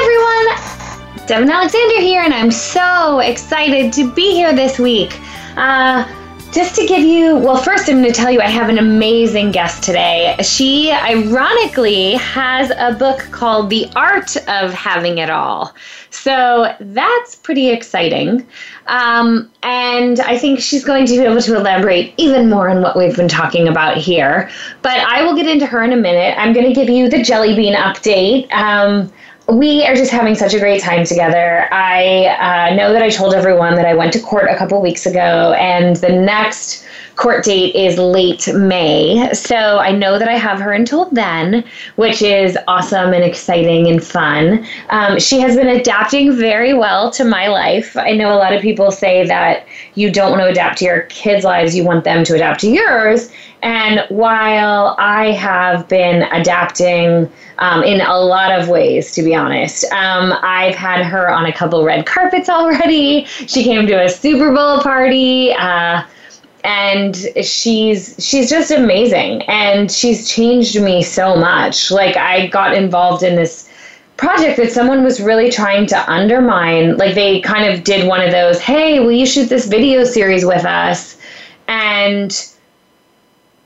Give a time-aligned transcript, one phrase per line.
[0.00, 5.20] Everyone, Devin Alexander here, and I'm so excited to be here this week.
[5.58, 6.08] Uh,
[6.52, 9.50] just to give you, well, first I'm going to tell you I have an amazing
[9.50, 10.36] guest today.
[10.42, 15.74] She ironically has a book called The Art of Having It All.
[16.08, 18.46] So that's pretty exciting.
[18.86, 22.96] Um, and I think she's going to be able to elaborate even more on what
[22.96, 24.50] we've been talking about here.
[24.80, 26.38] But I will get into her in a minute.
[26.38, 28.50] I'm going to give you the jelly bean update.
[28.50, 29.12] Um,
[29.52, 31.68] we are just having such a great time together.
[31.72, 35.06] I uh, know that I told everyone that I went to court a couple weeks
[35.06, 36.84] ago, and the next
[37.16, 39.32] court date is late May.
[39.34, 41.64] So I know that I have her until then,
[41.96, 44.66] which is awesome and exciting and fun.
[44.90, 47.96] Um, she has been adapting very well to my life.
[47.96, 51.02] I know a lot of people say that you don't want to adapt to your
[51.02, 53.30] kids' lives, you want them to adapt to yours.
[53.62, 59.84] And while I have been adapting um, in a lot of ways, to be honest,
[59.92, 63.24] um, I've had her on a couple red carpets already.
[63.24, 65.52] She came to a Super Bowl party.
[65.52, 66.02] Uh,
[66.64, 69.42] and she's she's just amazing.
[69.42, 71.90] And she's changed me so much.
[71.90, 73.68] Like i got involved in this
[74.16, 76.96] project that someone was really trying to undermine.
[76.96, 80.44] Like they kind of did one of those hey will you shoot this video series
[80.44, 81.16] with us?
[81.68, 82.30] And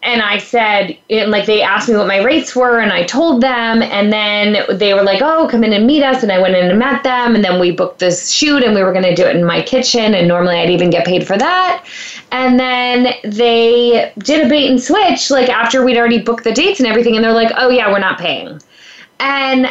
[0.05, 3.42] and I said, it, like, they asked me what my rates were, and I told
[3.42, 3.83] them.
[3.83, 6.23] And then they were like, oh, come in and meet us.
[6.23, 7.34] And I went in and met them.
[7.34, 9.62] And then we booked this shoot, and we were going to do it in my
[9.62, 10.14] kitchen.
[10.14, 11.86] And normally I'd even get paid for that.
[12.33, 16.80] And then they did a bait and switch, like, after we'd already booked the dates
[16.80, 17.17] and everything.
[17.17, 18.61] And they're like, oh, yeah, we're not paying.
[19.20, 19.70] And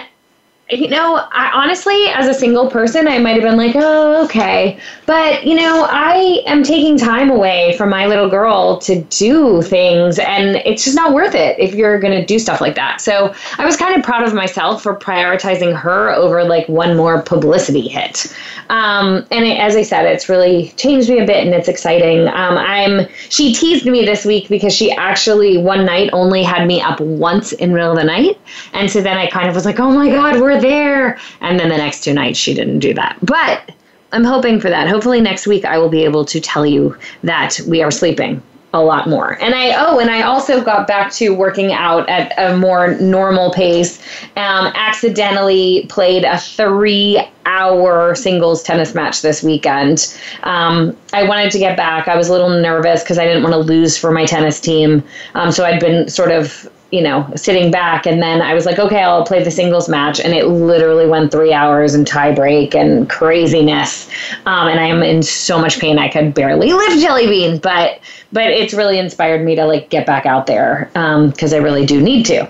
[0.79, 4.79] you know, I, honestly, as a single person, I might have been like, oh, okay.
[5.06, 10.19] But, you know, I am taking time away from my little girl to do things,
[10.19, 13.01] and it's just not worth it if you're going to do stuff like that.
[13.01, 17.22] So I was kind of proud of myself for prioritizing her over like one more
[17.22, 18.34] publicity hit.
[18.69, 22.28] Um, and it, as I said, it's really changed me a bit, and it's exciting.
[22.28, 26.81] Um, I'm, she teased me this week because she actually one night only had me
[26.81, 28.40] up once in the middle of the night.
[28.73, 31.19] And so then I kind of was like, oh my God, we're there.
[31.41, 33.18] And then the next two nights, she didn't do that.
[33.22, 33.72] But
[34.12, 34.88] I'm hoping for that.
[34.88, 38.41] Hopefully, next week, I will be able to tell you that we are sleeping
[38.73, 39.38] a lot more.
[39.40, 43.52] And I oh, and I also got back to working out at a more normal
[43.52, 44.02] pace.
[44.35, 50.18] Um, accidentally played a three-hour singles tennis match this weekend.
[50.41, 52.07] Um, I wanted to get back.
[52.07, 55.03] I was a little nervous because I didn't want to lose for my tennis team.
[55.35, 58.06] Um, so I'd been sort of you know, sitting back.
[58.06, 60.20] And then I was like, okay, I'll play the singles match.
[60.20, 64.08] And it literally went three hours and tie break and craziness.
[64.46, 65.98] Um, and I am in so much pain.
[65.98, 68.00] I could barely lift jelly beans, but,
[68.32, 71.84] but it's really inspired me to like get back out there because um, I really
[71.84, 72.48] do need to.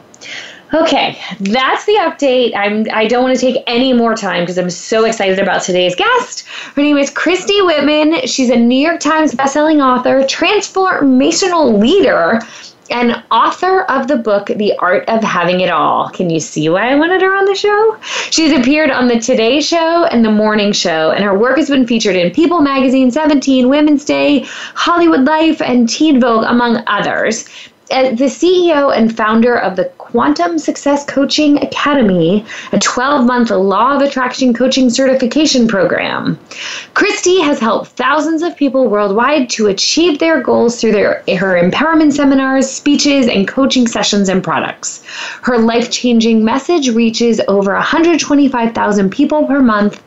[0.74, 2.52] Okay, that's the update.
[2.56, 5.94] I'm I don't want to take any more time because I'm so excited about today's
[5.94, 6.48] guest.
[6.76, 8.26] Her name is Christy Whitman.
[8.26, 12.40] She's a New York Times bestselling author, transformational leader,
[12.90, 16.10] and author of the book The Art of Having It All.
[16.10, 17.98] Can you see why I wanted her on the show?
[18.30, 21.88] She's appeared on the Today Show and the Morning Show, and her work has been
[21.88, 24.46] featured in People Magazine, 17, Women's Day,
[24.76, 27.48] Hollywood Life, and Teen Vogue, among others
[27.92, 33.96] Uh, the CEO and founder of the Quantum Success Coaching Academy, a 12 month law
[33.96, 36.40] of attraction coaching certification program.
[36.94, 42.14] Christy has helped thousands of people worldwide to achieve their goals through their, her empowerment
[42.14, 45.03] seminars, speeches, and coaching sessions and products.
[45.41, 50.02] Her life changing message reaches over 125,000 people per month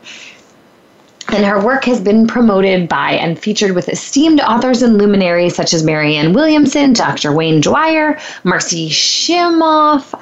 [1.29, 5.73] and her work has been promoted by and featured with esteemed authors and luminaries such
[5.73, 7.31] as Marianne Williamson, Dr.
[7.31, 10.13] Wayne Dyer, Marcy Shimoff,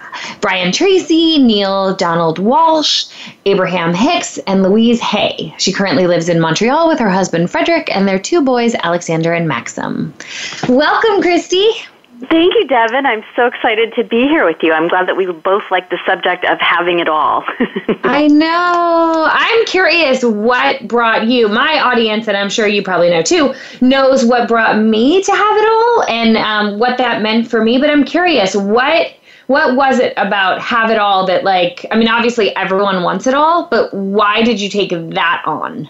[0.42, 3.10] Brian Tracy, Neale Donald Walsch,
[3.46, 5.54] Abraham Hicks, and Louise Hay.
[5.58, 9.48] She currently lives in Montreal with her husband Frederick and their two boys, Alexander and
[9.48, 10.14] Maxim.
[10.68, 11.70] Welcome, Christy.
[12.30, 13.06] Thank you, Devin.
[13.06, 14.72] I'm so excited to be here with you.
[14.72, 17.44] I'm glad that we both like the subject of having it all.
[18.04, 19.28] I know.
[19.30, 24.24] I'm curious what brought you, my audience, and I'm sure you probably know too, knows
[24.24, 27.78] what brought me to have it all and um, what that meant for me.
[27.78, 29.14] But I'm curious, what
[29.48, 33.34] what was it about have it all that like I mean obviously everyone wants it
[33.34, 35.90] all, but why did you take that on?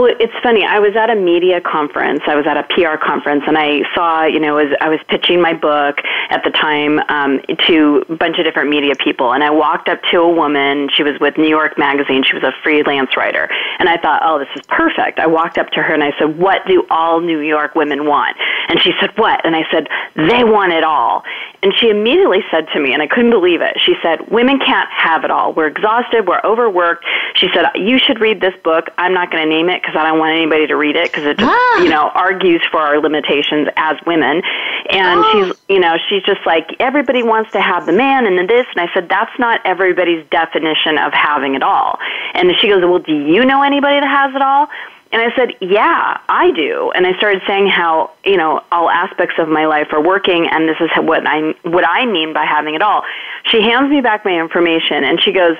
[0.00, 0.64] Well, it's funny.
[0.64, 2.22] I was at a media conference.
[2.26, 5.42] I was at a PR conference, and I saw, you know, as I was pitching
[5.42, 5.98] my book
[6.30, 10.00] at the time um, to a bunch of different media people, and I walked up
[10.10, 10.88] to a woman.
[10.96, 12.24] She was with New York Magazine.
[12.24, 15.18] She was a freelance writer, and I thought, oh, this is perfect.
[15.18, 18.38] I walked up to her and I said, "What do all New York women want?"
[18.70, 19.86] And she said, "What?" And I said,
[20.16, 21.24] "They want it all."
[21.62, 23.76] And she immediately said to me, and I couldn't believe it.
[23.84, 25.52] She said, "Women can't have it all.
[25.52, 26.26] We're exhausted.
[26.26, 27.04] We're overworked."
[27.34, 28.88] She said, "You should read this book.
[28.96, 31.24] I'm not going to name it because I don't want anybody to read it because
[31.24, 31.82] it just, ah.
[31.82, 34.42] you know, argues for our limitations as women.
[34.90, 35.32] And oh.
[35.32, 38.66] she's, you know, she's just like, everybody wants to have the man and the this.
[38.74, 41.98] And I said, that's not everybody's definition of having it all.
[42.34, 44.68] And she goes, well, do you know anybody that has it all?
[45.12, 46.92] And I said, yeah, I do.
[46.94, 50.68] And I started saying how, you know, all aspects of my life are working and
[50.68, 53.02] this is what I, what I mean by having it all.
[53.46, 55.56] She hands me back my information and she goes,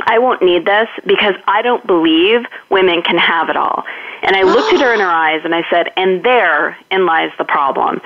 [0.00, 3.84] I won't need this because I don't believe women can have it all.
[4.22, 7.44] And I looked at her in her eyes and I said, and therein lies the
[7.44, 8.00] problem.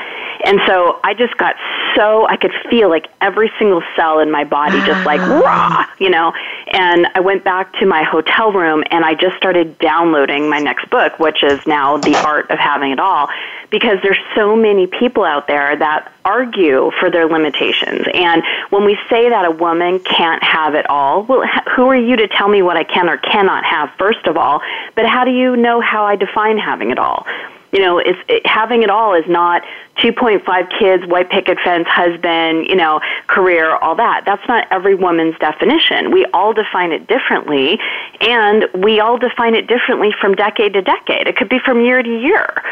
[0.44, 1.56] And so I just got
[1.96, 6.10] so, I could feel like every single cell in my body just like rah, you
[6.10, 6.32] know.
[6.72, 10.88] And I went back to my hotel room and I just started downloading my next
[10.90, 13.28] book, which is now The Art of Having It All,
[13.70, 18.06] because there's so many people out there that argue for their limitations.
[18.12, 22.17] And when we say that a woman can't have it all, well, who are you
[22.17, 24.61] to tell me what I can or cannot have, first of all?
[24.94, 27.26] But how do you know how I define having it all?
[27.72, 29.62] You know, it's, it, having it all is not
[29.99, 34.25] 2.5 kids, white picket fence, husband, you know, career, all that.
[34.26, 36.11] That's not every woman's definition.
[36.11, 37.78] We all define it differently,
[38.20, 41.28] and we all define it differently from decade to decade.
[41.28, 42.62] It could be from year to year.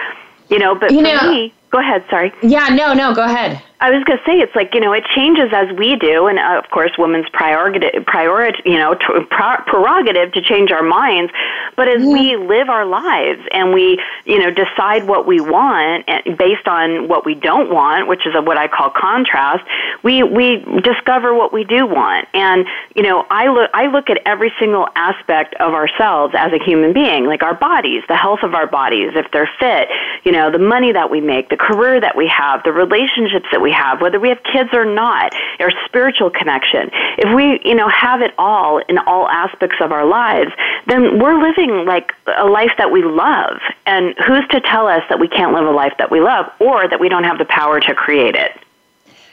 [0.49, 2.33] You know, but you for know, me, go ahead, sorry.
[2.43, 3.63] Yeah, no, no, go ahead.
[3.81, 6.39] I was going to say it's like you know it changes as we do, and
[6.39, 9.27] uh, of course, women's prerogative, priority, you know, to,
[9.67, 11.33] prerogative to change our minds.
[11.77, 12.13] But as yeah.
[12.13, 17.25] we live our lives and we, you know, decide what we want based on what
[17.25, 19.63] we don't want, which is a, what I call contrast,
[20.03, 22.27] we we discover what we do want.
[22.35, 22.67] And
[22.97, 26.93] you know, I look I look at every single aspect of ourselves as a human
[26.93, 29.89] being, like our bodies, the health of our bodies, if they're fit,
[30.25, 33.61] you know, the money that we make, the career that we have, the relationships that
[33.61, 36.91] we we have, whether we have kids or not, our spiritual connection.
[37.19, 40.51] If we, you know, have it all in all aspects of our lives,
[40.87, 43.61] then we're living like a life that we love.
[43.85, 46.89] And who's to tell us that we can't live a life that we love or
[46.89, 48.53] that we don't have the power to create it?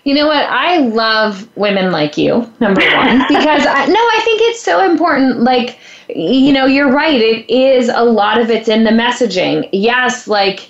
[0.04, 0.46] You know what?
[0.50, 5.40] I love women like you, number one, because I, no, I think it's so important.
[5.40, 5.80] Like,
[6.10, 7.19] you know, you're right.
[7.19, 9.68] It is a lot of it's in the messaging.
[9.72, 10.69] Yes, like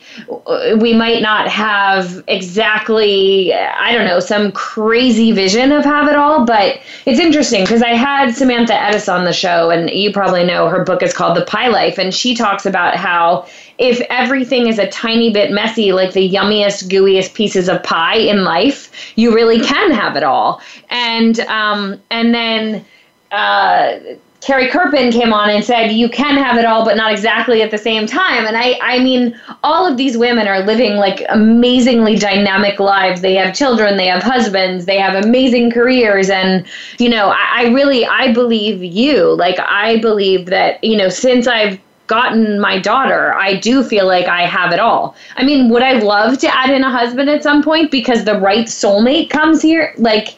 [0.77, 6.45] we might not have exactly, I don't know, some crazy vision of have it all,
[6.45, 10.69] but it's interesting because I had Samantha Ettus on the show, and you probably know
[10.69, 13.45] her book is called The Pie Life, and she talks about how
[13.77, 18.45] if everything is a tiny bit messy, like the yummiest, gooeyest pieces of pie in
[18.45, 20.61] life, you really can have it all.
[20.89, 22.85] And um, and then.
[23.31, 23.99] Uh,
[24.45, 27.71] Carrie Kerpen came on and said you can have it all but not exactly at
[27.71, 32.15] the same time and I I mean all of these women are living like amazingly
[32.15, 36.63] dynamic lives they have children they have husbands they have amazing careers and
[37.00, 41.48] you know I, I really I believe you like I believe that you know since
[41.48, 45.15] I've gotten my daughter, I do feel like I have it all.
[45.38, 48.39] I mean, would I love to add in a husband at some point because the
[48.39, 49.91] right soulmate comes here?
[49.98, 50.36] Like,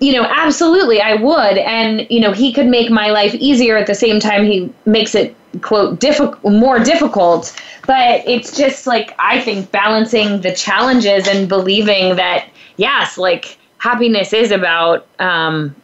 [0.00, 1.58] you know, absolutely, I would.
[1.58, 5.14] And, you know, he could make my life easier at the same time he makes
[5.14, 7.54] it, quote, difficult, more difficult.
[7.86, 14.32] But it's just like, I think balancing the challenges and believing that, yes, like happiness
[14.32, 15.74] is about, um,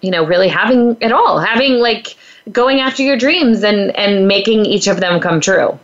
[0.00, 2.16] you know, really having it all, having like
[2.50, 5.78] going after your dreams and, and making each of them come true.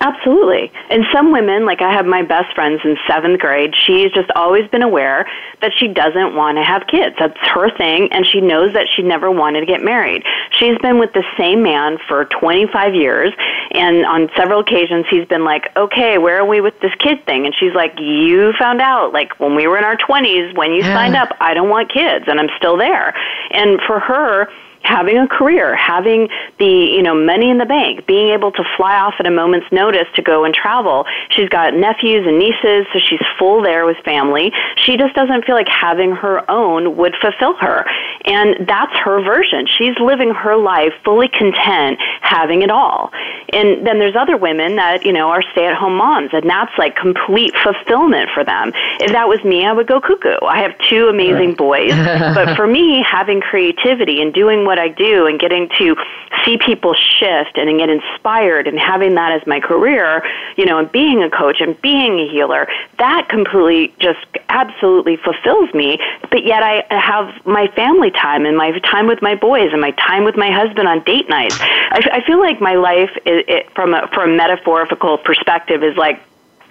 [0.00, 0.70] Absolutely.
[0.90, 4.68] And some women, like I have my best friends in seventh grade, she's just always
[4.70, 5.26] been aware
[5.60, 7.16] that she doesn't want to have kids.
[7.18, 10.22] That's her thing, and she knows that she never wanted to get married.
[10.52, 13.32] She's been with the same man for 25 years,
[13.72, 17.44] and on several occasions he's been like, okay, where are we with this kid thing?
[17.44, 20.82] And she's like, you found out, like when we were in our 20s, when you
[20.82, 20.94] yeah.
[20.94, 23.14] signed up, I don't want kids, and I'm still there.
[23.50, 24.48] And for her,
[24.88, 26.28] having a career, having
[26.58, 29.70] the, you know, money in the bank, being able to fly off at a moment's
[29.70, 31.04] notice to go and travel.
[31.28, 34.50] She's got nephews and nieces, so she's full there with family.
[34.76, 37.84] She just doesn't feel like having her own would fulfill her.
[38.24, 39.66] And that's her version.
[39.66, 43.12] She's living her life fully content, having it all.
[43.52, 46.72] And then there's other women that, you know, are stay at home moms, and that's
[46.78, 48.72] like complete fulfillment for them.
[49.00, 50.38] If that was me, I would go cuckoo.
[50.46, 51.92] I have two amazing boys,
[52.34, 55.96] but for me, having creativity and doing what I do and getting to
[56.44, 60.22] see people shift and get inspired and having that as my career,
[60.56, 62.68] you know, and being a coach and being a healer,
[62.98, 65.98] that completely just absolutely fulfills me.
[66.30, 69.90] But yet I have my family time and my time with my boys and my
[69.92, 71.56] time with my husband on date nights.
[71.60, 75.96] I, I feel like my life, is, it, from a from a metaphorical perspective, is
[75.96, 76.22] like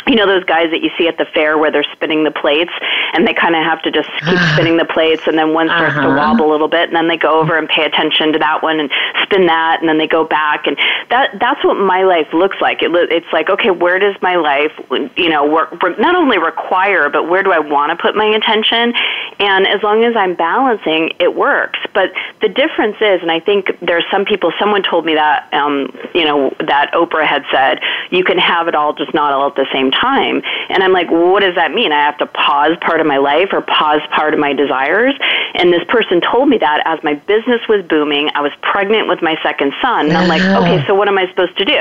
[0.08, 2.72] you know those guys that you see at the fair where they're spinning the plates
[3.14, 5.96] and they kind of have to just keep spinning the plates and then one starts
[5.96, 6.08] uh-huh.
[6.08, 8.64] to wobble a little bit and then they go over and pay attention to that
[8.64, 8.90] one and
[9.24, 10.78] spin that and then they go back and
[11.10, 12.82] that that's what my life looks like.
[12.82, 14.72] It, it's like okay where does my life
[15.18, 18.94] you know work, not only require but where do I want to put my attention?
[19.40, 21.80] And as long as I'm balancing it works.
[21.94, 22.12] But
[22.42, 26.24] the difference is and I think there's some people someone told me that um you
[26.24, 29.68] know that Oprah had said you can have it all just not all at the
[29.74, 30.42] same time time.
[30.70, 31.92] And I'm like, well, what does that mean?
[31.92, 35.16] I have to pause part of my life or pause part of my desires?
[35.56, 39.22] And this person told me that as my business was booming, I was pregnant with
[39.22, 40.08] my second son.
[40.08, 41.80] And I'm like, okay, so what am I supposed to do?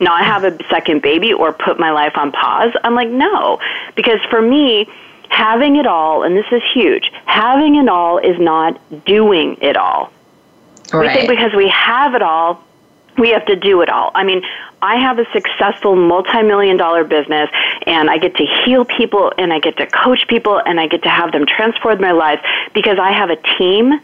[0.00, 2.72] Not have a second baby or put my life on pause?
[2.82, 3.60] I'm like, no.
[3.94, 4.88] Because for me,
[5.28, 10.12] having it all, and this is huge, having it all is not doing it all.
[10.92, 11.08] Right.
[11.08, 12.62] We think because we have it all,
[13.18, 14.10] we have to do it all.
[14.14, 14.42] I mean,
[14.84, 17.48] I have a successful multi-million dollar business
[17.86, 21.02] and I get to heal people and I get to coach people and I get
[21.04, 22.42] to have them transform their lives
[22.74, 23.94] because I have a team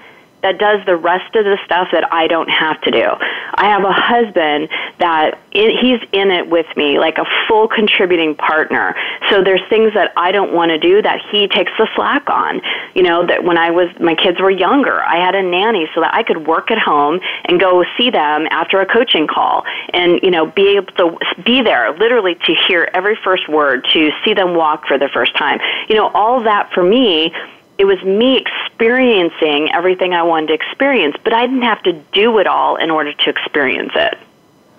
[0.42, 3.06] that does the rest of the stuff that I don't have to do.
[3.54, 4.68] I have a husband
[4.99, 8.94] that he's in it with me, like a full contributing partner.
[9.28, 12.61] So there's things that I don't want to do that he takes the slack on.
[12.94, 16.00] You know, that when I was, my kids were younger, I had a nanny so
[16.00, 20.20] that I could work at home and go see them after a coaching call and,
[20.23, 24.35] you know, be able to be there literally to hear every first word, to see
[24.35, 25.61] them walk for the first time.
[25.88, 27.35] You know, all that for me
[27.80, 32.37] it was me experiencing everything I wanted to experience, but I didn't have to do
[32.37, 34.18] it all in order to experience it.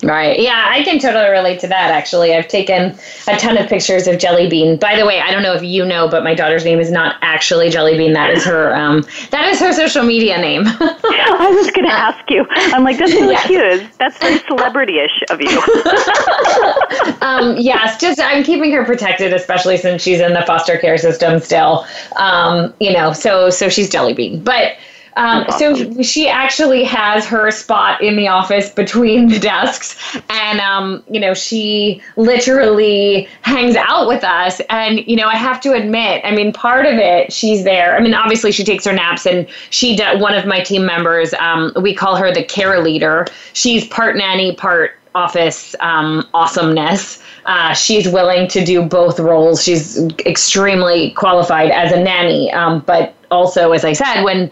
[0.04, 0.40] Right.
[0.40, 2.34] Yeah, I can totally relate to that actually.
[2.34, 4.78] I've taken a ton of pictures of Jelly Bean.
[4.78, 7.18] By the way, I don't know if you know, but my daughter's name is not
[7.22, 8.14] actually Jelly Bean.
[8.14, 10.64] That is her um that is her social media name.
[10.66, 12.46] I was going to ask you.
[12.50, 13.48] I'm like that's really yes.
[13.48, 13.98] cute.
[14.00, 15.62] That's very celebrity-ish of you.
[17.22, 21.40] um yes, just I'm keeping her protected especially since she's in the foster care system
[21.40, 21.86] still.
[22.16, 24.44] Um, you know, so so she's Jelly Bean.
[24.44, 24.78] But
[25.18, 25.94] um, awesome.
[25.94, 31.20] So she actually has her spot in the office between the desks, and um, you
[31.20, 34.62] know she literally hangs out with us.
[34.70, 37.96] And you know I have to admit, I mean, part of it she's there.
[37.98, 41.34] I mean, obviously she takes her naps, and she one of my team members.
[41.36, 43.28] Um, we call her the care leader.
[43.54, 47.22] She's part nanny, part office um, awesomeness.
[47.46, 49.64] Uh, she's willing to do both roles.
[49.64, 54.52] She's extremely qualified as a nanny, um, but also, as I said, when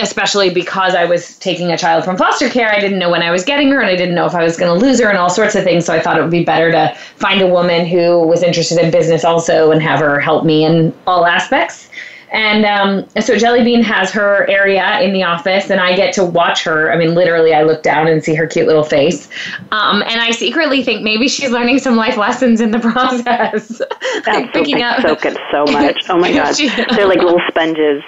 [0.00, 2.72] especially because I was taking a child from foster care.
[2.72, 4.56] I didn't know when I was getting her and I didn't know if I was
[4.56, 5.84] going to lose her and all sorts of things.
[5.84, 8.90] So I thought it would be better to find a woman who was interested in
[8.90, 11.88] business also and have her help me in all aspects.
[12.32, 16.62] And um, so Jellybean has her area in the office, and I get to watch
[16.62, 16.92] her.
[16.92, 19.28] I mean, literally, I look down and see her cute little face.
[19.72, 23.82] Um, and I secretly think maybe she's learning some life lessons in the process.
[24.28, 25.00] like picking up.
[25.02, 26.04] soak it so much.
[26.08, 26.54] Oh my God.
[26.94, 28.04] They're like little sponges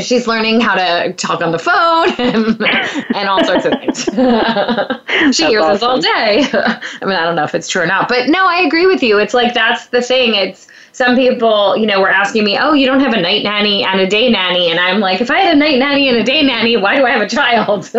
[0.00, 2.60] she's learning how to talk on the phone and,
[3.14, 4.04] and all sorts of things.
[5.36, 5.76] she hears awesome.
[5.76, 6.46] us all day.
[6.52, 9.02] I mean, I don't know if it's true or not, but no, I agree with
[9.02, 9.18] you.
[9.18, 10.34] It's like that's the thing.
[10.34, 13.84] It's some people, you know, were asking me, "Oh, you don't have a night nanny
[13.84, 16.22] and a day nanny," and I'm like, if I had a night nanny and a
[16.22, 17.90] day nanny, why do I have a child?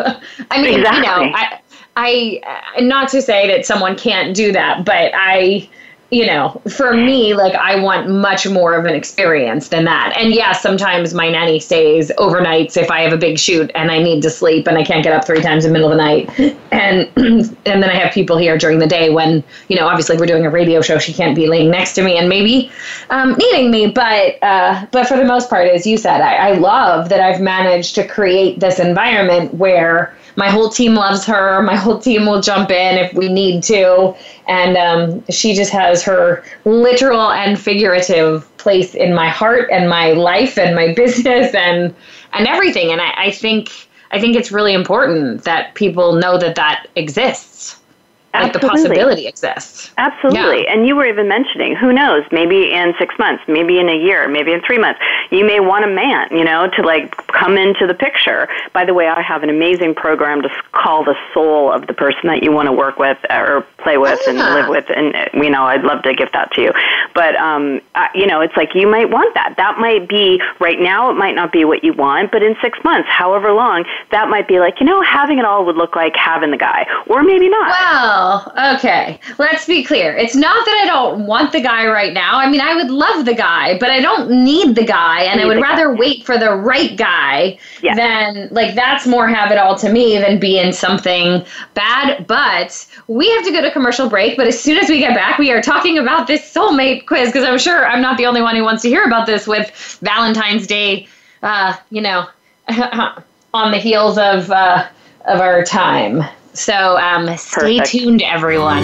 [0.50, 1.25] I mean, exactly.
[1.25, 1.60] you know, I,
[1.98, 5.70] I, not to say that someone can't do that, but I
[6.12, 10.16] you know, for me, like I want much more of an experience than that.
[10.16, 14.02] And yeah, sometimes my nanny stays overnights if I have a big shoot and I
[14.02, 16.04] need to sleep and I can't get up three times in the middle of the
[16.04, 16.58] night.
[16.72, 17.10] And
[17.66, 20.46] and then I have people here during the day when, you know, obviously we're doing
[20.46, 22.72] a radio show, she can't be laying next to me and maybe
[23.10, 23.88] um, needing me.
[23.88, 27.42] But uh, but for the most part, as you said, I, I love that I've
[27.42, 31.62] managed to create this environment where my whole team loves her.
[31.62, 34.15] My whole team will jump in if we need to.
[34.48, 40.12] And um, she just has her literal and figurative place in my heart and my
[40.12, 41.94] life and my business and
[42.34, 42.92] and everything.
[42.92, 43.70] And I, I think
[44.12, 47.80] I think it's really important that people know that that exists
[48.44, 49.92] like the possibility exists.
[49.98, 50.63] Absolutely.
[50.63, 50.74] Yeah.
[50.74, 54.27] And you were even mentioning, who knows, maybe in six months, maybe in a year,
[54.27, 55.00] maybe in three months,
[55.32, 58.48] you may want a man, you know, to like come into the picture.
[58.74, 62.22] By the way, I have an amazing program to call the soul of the person
[62.25, 64.54] that you want to work with or play with and ah.
[64.56, 64.86] live with.
[64.89, 66.74] And, you know, I'd love to give that to you.
[67.13, 67.82] But, um,
[68.13, 69.56] you know, it's like you might want that.
[69.58, 72.77] That might be, right now, it might not be what you want, but in six
[72.84, 76.15] months, however long, that might be like, you know, having it all would look like
[76.15, 76.86] having the guy.
[77.08, 77.70] Or maybe not.
[77.70, 78.25] Wow
[78.75, 79.20] okay.
[79.38, 80.15] Let's be clear.
[80.15, 82.38] It's not that I don't want the guy right now.
[82.38, 85.46] I mean, I would love the guy, but I don't need the guy, and I
[85.46, 86.00] would rather guy.
[86.00, 87.98] wait for the right guy yes.
[87.98, 92.25] than like that's more have it all to me than be in something bad.
[92.27, 94.38] But we have to go to commercial break.
[94.38, 97.48] But as soon as we get back, we are talking about this soulmate quiz because
[97.48, 100.67] I'm sure I'm not the only one who wants to hear about this with Valentine's
[100.67, 101.08] Day.
[101.44, 102.27] Uh, you know,
[103.53, 104.88] on the heels of uh,
[105.25, 106.24] of our time.
[106.56, 107.92] So um, stay Perfect.
[107.92, 108.84] tuned, everyone.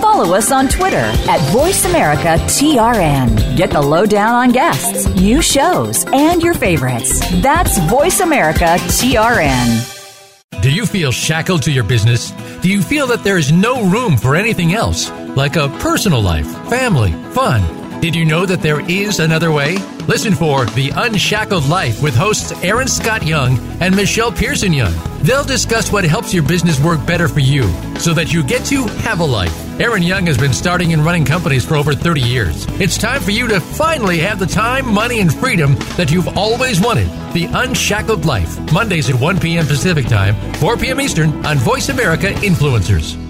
[0.00, 3.56] Follow us on Twitter at VoiceAmericaTRN.
[3.56, 7.20] Get the lowdown on guests, new shows, and your favorites.
[7.40, 9.96] That's VoiceAmericaTRN.
[10.60, 12.32] Do you feel shackled to your business?
[12.60, 16.46] Do you feel that there is no room for anything else, like a personal life,
[16.68, 17.79] family, fun?
[18.00, 19.76] Did you know that there is another way?
[20.08, 24.94] Listen for The Unshackled Life with hosts Aaron Scott Young and Michelle Pearson Young.
[25.22, 27.64] They'll discuss what helps your business work better for you
[27.98, 29.54] so that you get to have a life.
[29.78, 32.66] Aaron Young has been starting and running companies for over 30 years.
[32.80, 36.80] It's time for you to finally have the time, money, and freedom that you've always
[36.80, 37.08] wanted.
[37.34, 39.66] The Unshackled Life, Mondays at 1 p.m.
[39.66, 41.02] Pacific Time, 4 p.m.
[41.02, 43.29] Eastern on Voice America Influencers.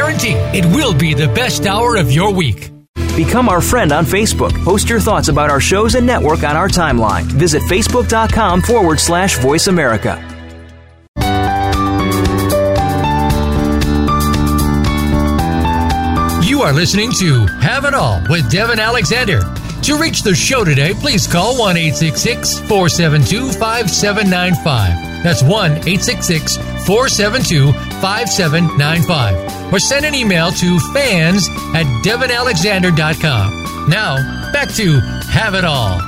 [0.53, 2.71] it will be the best hour of your week.
[3.15, 4.51] Become our friend on Facebook.
[4.63, 7.23] Post your thoughts about our shows and network on our timeline.
[7.23, 10.17] Visit facebook.com forward slash voice America.
[16.45, 19.41] You are listening to Have It All with Devin Alexander.
[19.83, 25.23] To reach the show today, please call 1 472 5795.
[25.23, 29.73] That's 1 472 5795.
[29.73, 33.89] Or send an email to fans at devinalexander.com.
[33.89, 35.99] Now, back to Have It All.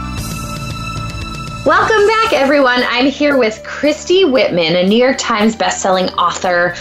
[1.65, 2.83] Welcome back, everyone.
[2.83, 6.75] I'm here with Christy Whitman, a New York Times bestselling author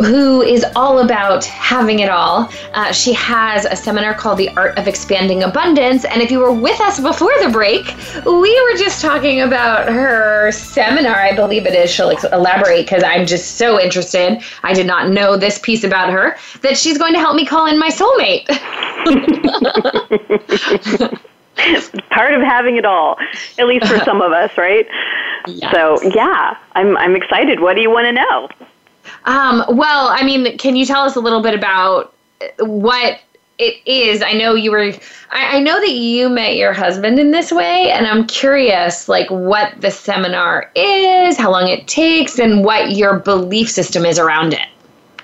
[0.00, 2.50] who is all about having it all.
[2.72, 6.04] Uh, she has a seminar called The Art of Expanding Abundance.
[6.04, 7.86] And if you were with us before the break,
[8.24, 11.16] we were just talking about her seminar.
[11.16, 11.90] I believe it is.
[11.90, 14.42] She'll elaborate because I'm just so interested.
[14.62, 17.66] I did not know this piece about her that she's going to help me call
[17.66, 18.46] in my soulmate.
[22.10, 23.16] part of having it all,
[23.58, 24.86] at least for some of us, right?
[25.46, 25.74] Yes.
[25.74, 27.60] So yeah, I'm I'm excited.
[27.60, 28.48] What do you want to know?
[29.24, 32.14] Um, well, I mean, can you tell us a little bit about
[32.58, 33.20] what
[33.58, 34.22] it is?
[34.22, 34.92] I know you were.
[35.30, 39.30] I, I know that you met your husband in this way, and I'm curious, like,
[39.30, 44.52] what the seminar is, how long it takes, and what your belief system is around
[44.52, 44.68] it.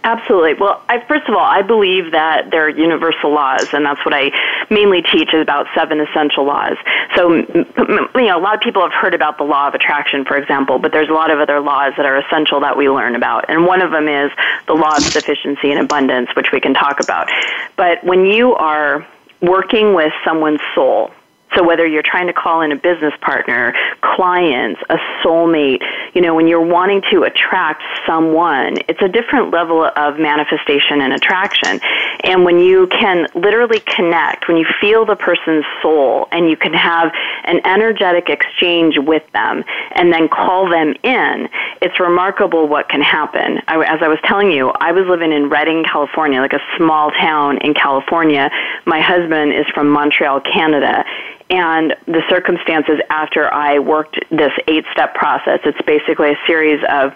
[0.03, 0.55] Absolutely.
[0.55, 4.15] Well, I, first of all, I believe that there are universal laws, and that's what
[4.15, 4.31] I
[4.71, 6.79] mainly teach is about seven essential laws.
[7.17, 7.67] So, you
[8.15, 10.93] know, a lot of people have heard about the law of attraction, for example, but
[10.93, 13.51] there's a lot of other laws that are essential that we learn about.
[13.51, 14.31] And one of them is
[14.67, 17.29] the law of sufficiency and abundance, which we can talk about.
[17.77, 19.07] But when you are
[19.43, 21.11] working with someone's soul,
[21.57, 25.83] so whether you're trying to call in a business partner, clients, a soulmate,
[26.15, 31.13] you know, when you're wanting to attract someone, it's a different level of manifestation and
[31.13, 31.81] attraction.
[32.25, 36.75] And when you can literally connect, when you feel the person's soul and you can
[36.75, 37.13] have
[37.45, 41.49] an energetic exchange with them and then call them in,
[41.81, 43.61] it's remarkable what can happen.
[43.69, 47.11] I, as I was telling you, I was living in Redding, California, like a small
[47.11, 48.51] town in California.
[48.85, 51.05] My husband is from Montreal, Canada
[51.51, 55.59] and the circumstances after I worked this eight step process.
[55.65, 57.13] It's basically a series of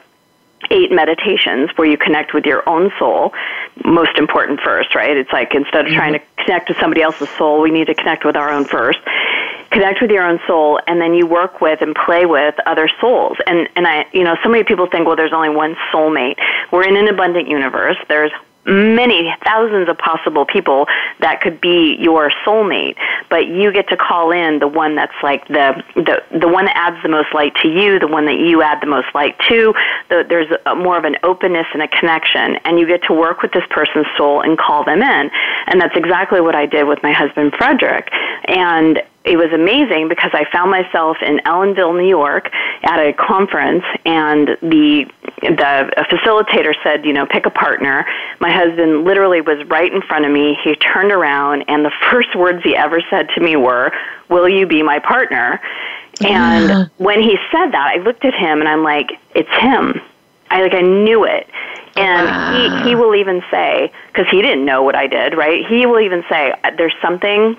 [0.70, 3.32] eight meditations where you connect with your own soul
[3.84, 5.16] most important first right?
[5.16, 5.96] It's like instead of mm-hmm.
[5.96, 8.98] trying to connect with somebody else's soul we need to connect with our own first.
[9.70, 13.36] Connect with your own soul and then you work with and play with other souls.
[13.46, 16.38] And and i you know so many people think well there's only one soulmate.
[16.70, 17.96] We're in an abundant universe.
[18.08, 18.32] There's
[18.66, 20.86] many thousands of possible people
[21.20, 22.96] that could be your soulmate
[23.30, 26.76] but you get to call in the one that's like the the the one that
[26.76, 29.74] adds the most light to you the one that you add the most light to
[30.08, 33.42] the, there's a, more of an openness and a connection and you get to work
[33.42, 35.30] with this person's soul and call them in.
[35.66, 38.10] And that's exactly what I did with my husband Frederick.
[38.46, 42.50] And it was amazing because I found myself in Ellenville, New York,
[42.82, 45.06] at a conference, and the
[45.40, 48.06] the facilitator said, you know, pick a partner.
[48.40, 50.58] My husband literally was right in front of me.
[50.62, 53.92] He turned around, and the first words he ever said to me were,
[54.28, 55.60] "Will you be my partner?"
[56.20, 56.84] And yeah.
[56.98, 60.00] when he said that, I looked at him and I'm like, "It's him."
[60.50, 61.48] I like I knew it.
[61.96, 62.52] And wow.
[62.52, 62.98] he he ah.
[62.98, 65.64] will even say because he didn't know what I did, right?
[65.66, 67.56] He will even say, "There's something."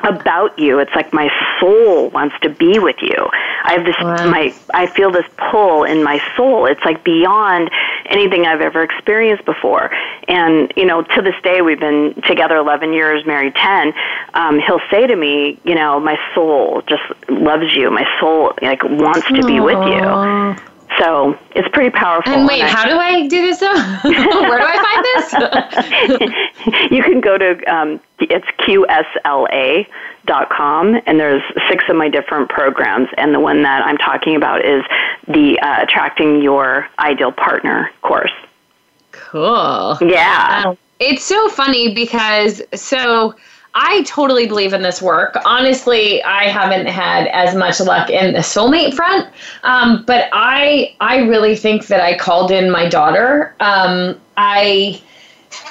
[0.00, 0.78] About you.
[0.78, 1.28] It's like my
[1.60, 3.28] soul wants to be with you.
[3.64, 4.30] I have this wow.
[4.30, 6.66] my I feel this pull in my soul.
[6.66, 7.70] It's like beyond
[8.06, 9.90] anything I've ever experienced before.
[10.28, 13.92] And you know, to this day we've been together 11 years, married 10.
[14.34, 17.90] Um he'll say to me, you know, my soul just loves you.
[17.90, 19.46] My soul like wants to Aww.
[19.46, 20.75] be with you.
[20.98, 22.32] So it's pretty powerful.
[22.32, 23.58] And wait, and how do I do this?
[23.58, 23.74] Though?
[24.04, 26.90] Where do I find this?
[26.90, 29.86] you can go to um, it's qsla.com,
[31.06, 34.82] and there's six of my different programs, and the one that I'm talking about is
[35.28, 38.32] the uh, attracting your ideal partner course.
[39.12, 39.98] Cool.
[40.00, 40.62] Yeah.
[40.66, 43.34] Um, it's so funny because so
[43.78, 45.36] I totally believe in this work.
[45.44, 49.28] Honestly, I haven't had as much luck in the soulmate front,
[49.64, 53.54] um, but I I really think that I called in my daughter.
[53.60, 55.00] Um, I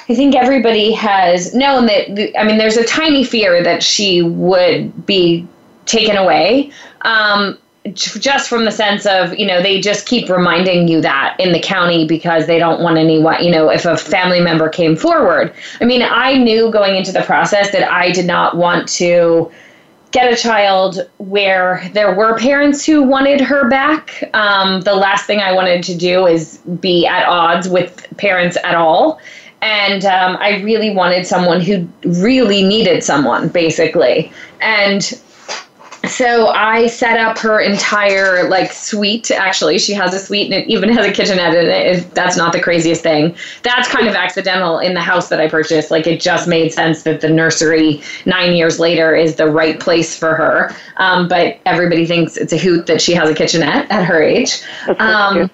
[0.08, 2.38] I think everybody has known that.
[2.38, 5.44] I mean, there's a tiny fear that she would be
[5.86, 6.70] taken away.
[7.02, 7.58] Um,
[7.94, 11.60] just from the sense of you know they just keep reminding you that in the
[11.60, 15.52] county because they don't want anyone you know if a family member came forward.
[15.80, 19.50] I mean i knew going into the process that i did not want to
[20.12, 24.22] get a child where there were parents who wanted her back.
[24.32, 28.74] Um, the last thing i wanted to do is be at odds with parents at
[28.74, 29.20] all.
[29.62, 34.32] And um, i really wanted someone who really needed someone basically.
[34.60, 35.20] And
[36.10, 39.30] so I set up her entire like suite.
[39.30, 42.14] Actually, she has a suite and it even has a kitchenette in it.
[42.14, 43.36] That's not the craziest thing.
[43.62, 45.90] That's kind of accidental in the house that I purchased.
[45.90, 50.18] Like it just made sense that the nursery nine years later is the right place
[50.18, 50.74] for her.
[50.96, 54.62] Um, but everybody thinks it's a hoot that she has a kitchenette at her age.
[54.98, 55.50] Um,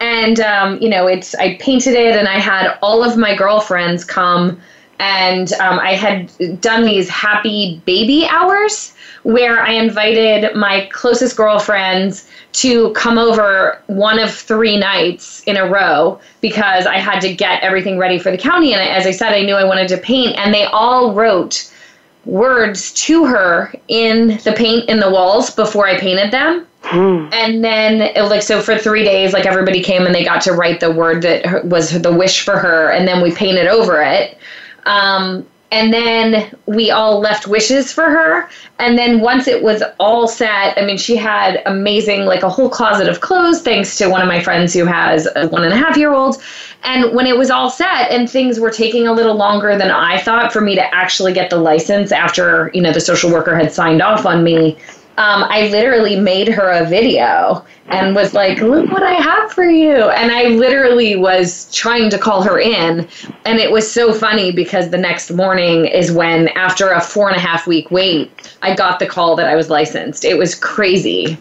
[0.00, 4.04] and um, you know, it's I painted it and I had all of my girlfriends
[4.04, 4.60] come
[4.98, 8.94] and um, I had done these happy baby hours
[9.26, 15.68] where I invited my closest girlfriends to come over one of three nights in a
[15.68, 18.72] row because I had to get everything ready for the county.
[18.72, 21.72] And as I said, I knew I wanted to paint, and they all wrote
[22.24, 26.64] words to her in the paint in the walls before I painted them.
[26.82, 27.34] Mm.
[27.34, 30.52] And then, it, like, so for three days, like, everybody came and they got to
[30.52, 34.38] write the word that was the wish for her, and then we painted over it.
[34.84, 38.48] Um, and then we all left wishes for her.
[38.78, 42.68] And then once it was all set i mean she had amazing like a whole
[42.68, 45.76] closet of clothes thanks to one of my friends who has a one and a
[45.76, 46.42] half year old.
[46.84, 50.18] And when it was all set and things were taking a little longer than i
[50.20, 53.72] thought for me to actually get the license after you know the social worker had
[53.72, 54.78] signed off on me
[55.18, 59.64] um, I literally made her a video and was like, look what I have for
[59.64, 59.94] you.
[60.10, 63.08] And I literally was trying to call her in.
[63.44, 67.36] And it was so funny because the next morning is when, after a four and
[67.36, 70.24] a half week wait, I got the call that I was licensed.
[70.24, 71.38] It was crazy.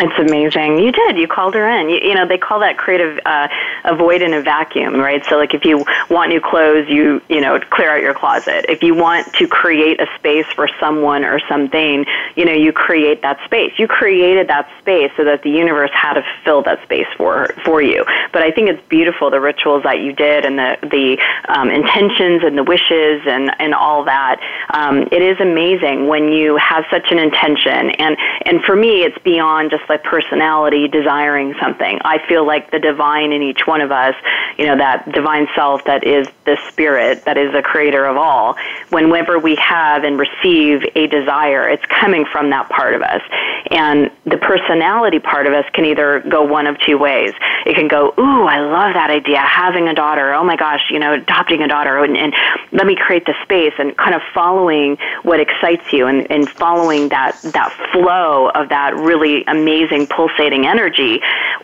[0.00, 0.78] It's amazing.
[0.78, 1.18] You did.
[1.18, 1.90] You called her in.
[1.90, 3.48] You, you know, they call that creative uh,
[3.84, 5.24] a void in a vacuum, right?
[5.28, 8.66] So, like, if you want new clothes, you you know clear out your closet.
[8.68, 12.06] If you want to create a space for someone or something,
[12.36, 13.72] you know, you create that space.
[13.76, 17.82] You created that space so that the universe had to fill that space for for
[17.82, 18.04] you.
[18.32, 22.44] But I think it's beautiful the rituals that you did and the the um, intentions
[22.44, 24.38] and the wishes and and all that.
[24.70, 29.18] Um, it is amazing when you have such an intention, and and for me, it's
[29.24, 31.98] beyond just like personality desiring something.
[32.04, 34.14] I feel like the divine in each one of us,
[34.58, 38.56] you know, that divine self that is the spirit, that is the creator of all.
[38.88, 43.22] Whenever we have and receive a desire, it's coming from that part of us.
[43.70, 47.34] And the personality part of us can either go one of two ways.
[47.66, 50.32] It can go, ooh, I love that idea, having a daughter.
[50.32, 52.32] Oh my gosh, you know, adopting a daughter, and, and
[52.72, 57.10] let me create the space, and kind of following what excites you, and, and following
[57.10, 61.20] that that flow of that really amazing pulsating energy.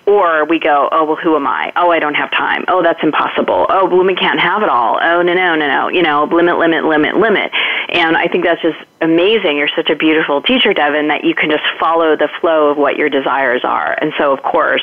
[0.06, 1.72] Or we go, oh well, who am I?
[1.76, 2.64] Oh, I don't have time.
[2.68, 3.66] Oh, that's impossible.
[3.70, 4.73] Oh, women can't have it all.
[4.74, 5.88] Oh, no, no, no, no.
[5.88, 7.52] You know, limit, limit, limit, limit.
[7.90, 9.56] And I think that's just amazing.
[9.56, 12.96] You're such a beautiful teacher, Devin, that you can just follow the flow of what
[12.96, 13.96] your desires are.
[14.00, 14.82] And so, of course,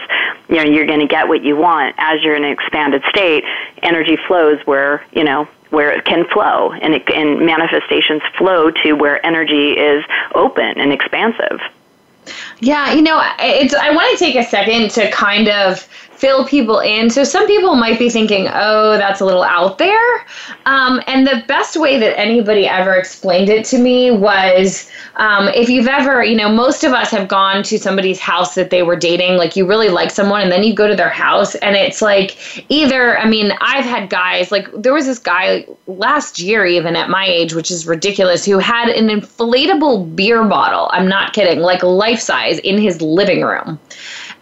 [0.50, 3.44] you know, you're going to get what you want as you're in an expanded state.
[3.84, 8.94] Energy flows where, you know, where it can flow and, it, and manifestations flow to
[8.94, 10.04] where energy is
[10.36, 11.62] open and expansive.
[12.60, 15.88] Yeah, you know, it's I want to take a second to kind of
[16.22, 17.10] fill people in.
[17.10, 20.26] So some people might be thinking, oh, that's a little out there.
[20.68, 25.68] Um, and the best way that anybody ever explained it to me was um, if
[25.68, 28.96] you've ever, you know, most of us have gone to somebody's house that they were
[28.96, 32.04] dating, like you really like someone, and then you go to their house, and it's
[32.04, 32.38] like
[32.70, 37.10] either, I mean, I've had guys, like there was this guy last year, even at
[37.10, 40.88] my age, which is ridiculous, who had an inflatable beer bottle.
[40.94, 43.80] I'm not kidding, like life size in his living room.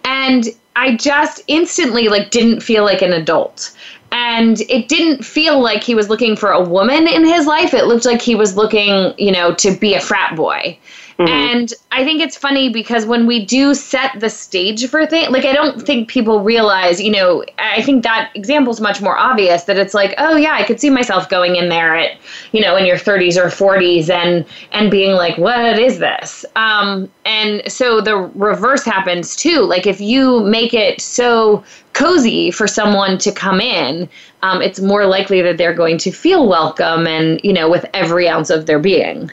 [0.03, 0.45] And
[0.79, 3.75] I just instantly like didn't feel like an adult.
[4.13, 7.73] And it didn't feel like he was looking for a woman in his life.
[7.73, 10.79] It looked like he was looking, you know, to be a frat boy.
[11.19, 11.27] Mm-hmm.
[11.27, 15.43] And I think it's funny because when we do set the stage for things, like
[15.43, 19.65] I don't think people realize, you know, I think that example is much more obvious
[19.65, 22.17] that it's like, oh yeah, I could see myself going in there at,
[22.53, 26.45] you know, in your 30s or 40s and and being like, what is this?
[26.55, 29.59] Um, and so the reverse happens too.
[29.59, 34.07] Like if you make it so cozy for someone to come in,
[34.41, 38.29] um, it's more likely that they're going to feel welcome and you know with every
[38.29, 39.29] ounce of their being.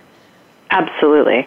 [0.72, 1.46] Absolutely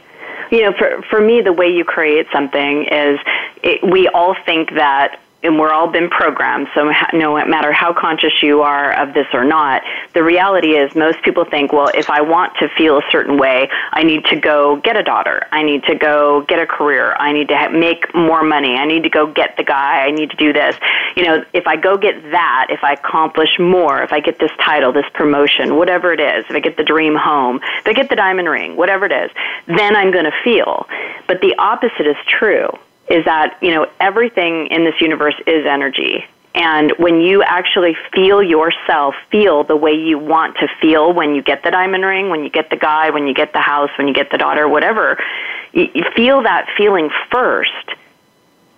[0.51, 3.19] you know, for for me, the way you create something is
[3.63, 8.33] it, we all think that and we're all been programmed, so no matter how conscious
[8.41, 12.21] you are of this or not, the reality is most people think, well, if I
[12.21, 15.47] want to feel a certain way, I need to go get a daughter.
[15.51, 17.15] I need to go get a career.
[17.17, 18.75] I need to ha- make more money.
[18.75, 20.05] I need to go get the guy.
[20.05, 20.75] I need to do this.
[21.15, 24.51] You know, if I go get that, if I accomplish more, if I get this
[24.59, 28.09] title, this promotion, whatever it is, if I get the dream home, if I get
[28.09, 29.31] the diamond ring, whatever it is,
[29.67, 30.85] then I'm going to feel.
[31.27, 32.71] But the opposite is true
[33.09, 36.25] is that, you know, everything in this universe is energy.
[36.55, 41.41] And when you actually feel yourself feel the way you want to feel when you
[41.41, 44.07] get the diamond ring, when you get the guy, when you get the house, when
[44.07, 45.17] you get the daughter, whatever,
[45.73, 47.71] you, feel that feeling first.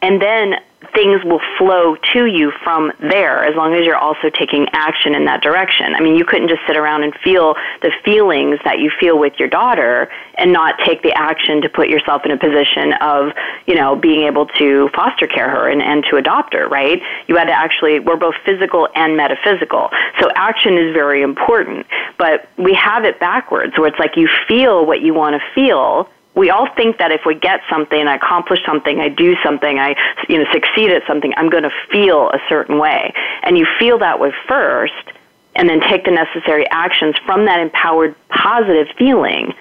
[0.02, 0.56] And then
[0.96, 5.26] things will flow to you from there as long as you're also taking action in
[5.26, 5.94] that direction.
[5.94, 9.34] I mean, you couldn't just sit around and feel the feelings that you feel with
[9.38, 13.32] your daughter and not take the action to put yourself in a position of,
[13.68, 17.02] you know, being able to foster care her and, and to adopt her, right?
[17.28, 19.90] You had to actually, we're both physical and metaphysical.
[20.20, 21.86] So action is very important.
[22.18, 26.10] But we have it backwards where it's like you feel what you want to feel
[26.36, 29.96] we all think that if we get something, I accomplish something, I do something, I
[30.30, 33.14] you know succeed at something, I'm going to feel a certain way.
[33.44, 35.12] And you feel that way first,
[35.56, 39.54] and then take the necessary actions from that empowered, positive feeling,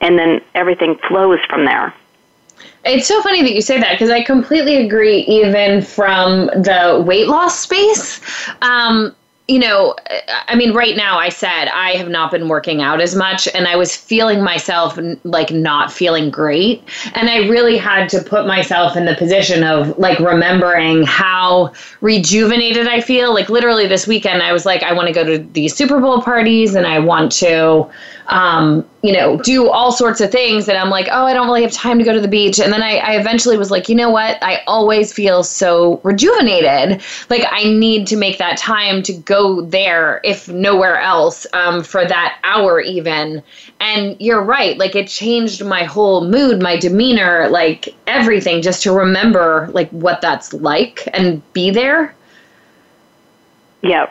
[0.00, 1.92] and then everything flows from there.
[2.84, 7.28] It's so funny that you say that because I completely agree, even from the weight
[7.28, 8.20] loss space.
[8.62, 9.14] Um,
[9.48, 9.96] you know,
[10.46, 13.66] I mean, right now I said I have not been working out as much and
[13.66, 16.82] I was feeling myself like not feeling great.
[17.14, 22.88] And I really had to put myself in the position of like remembering how rejuvenated
[22.88, 23.32] I feel.
[23.32, 26.20] Like, literally this weekend, I was like, I want to go to these Super Bowl
[26.20, 27.88] parties and I want to
[28.28, 30.68] um, you know, do all sorts of things.
[30.68, 32.60] And I'm like, oh, I don't really have time to go to the beach.
[32.60, 34.38] And then I, I eventually was like, you know what?
[34.42, 37.00] I always feel so rejuvenated.
[37.30, 42.06] Like I need to make that time to go there, if nowhere else, um, for
[42.06, 43.42] that hour even.
[43.80, 44.76] And you're right.
[44.76, 50.20] Like it changed my whole mood, my demeanor, like everything, just to remember like what
[50.20, 52.14] that's like and be there.
[53.80, 54.10] Yeah,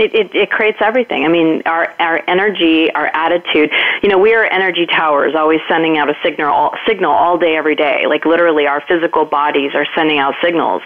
[0.00, 1.24] it, it, it creates everything.
[1.24, 3.70] I mean, our, our energy, our attitude.
[4.02, 7.54] You know, we are energy towers, always sending out a signal, all, signal all day,
[7.56, 8.06] every day.
[8.06, 10.82] Like literally, our physical bodies are sending out signals,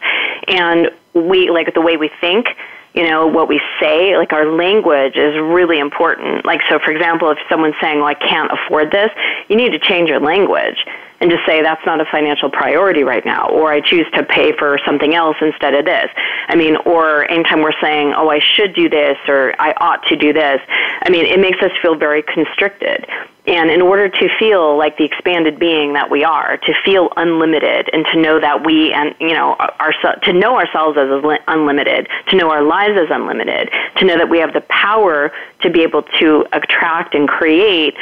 [0.49, 2.49] and we like the way we think.
[2.93, 6.45] You know what we say, like our language is really important.
[6.45, 9.11] Like so, for example, if someone's saying, "Well, I can't afford this,"
[9.49, 10.79] you need to change your language
[11.25, 14.53] and just say that's not a financial priority right now, or I choose to pay
[14.59, 16.11] for something else instead of this.
[16.49, 20.17] I mean, or anytime we're saying, oh, I should do this or I ought to
[20.17, 20.61] do this,
[21.01, 23.07] I mean, it makes us feel very constricted.
[23.47, 27.89] And in order to feel like the expanded being that we are, to feel unlimited,
[27.95, 29.93] and to know that we and you know our,
[30.25, 31.09] to know ourselves as
[31.47, 35.71] unlimited, to know our lives as unlimited, to know that we have the power to
[35.71, 37.95] be able to attract and create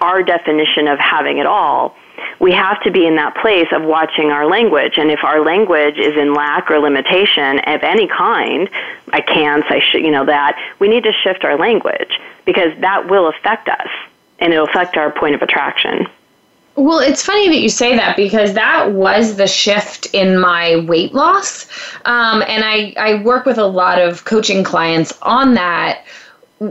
[0.00, 1.94] our definition of having it all,
[2.38, 4.94] we have to be in that place of watching our language.
[4.96, 8.68] And if our language is in lack or limitation of any kind,
[9.12, 13.08] I can't, I should, you know, that, we need to shift our language because that
[13.08, 13.88] will affect us
[14.38, 16.06] and it'll affect our point of attraction.
[16.76, 21.12] Well, it's funny that you say that because that was the shift in my weight
[21.12, 21.66] loss.
[22.04, 26.04] Um, and I, I work with a lot of coaching clients on that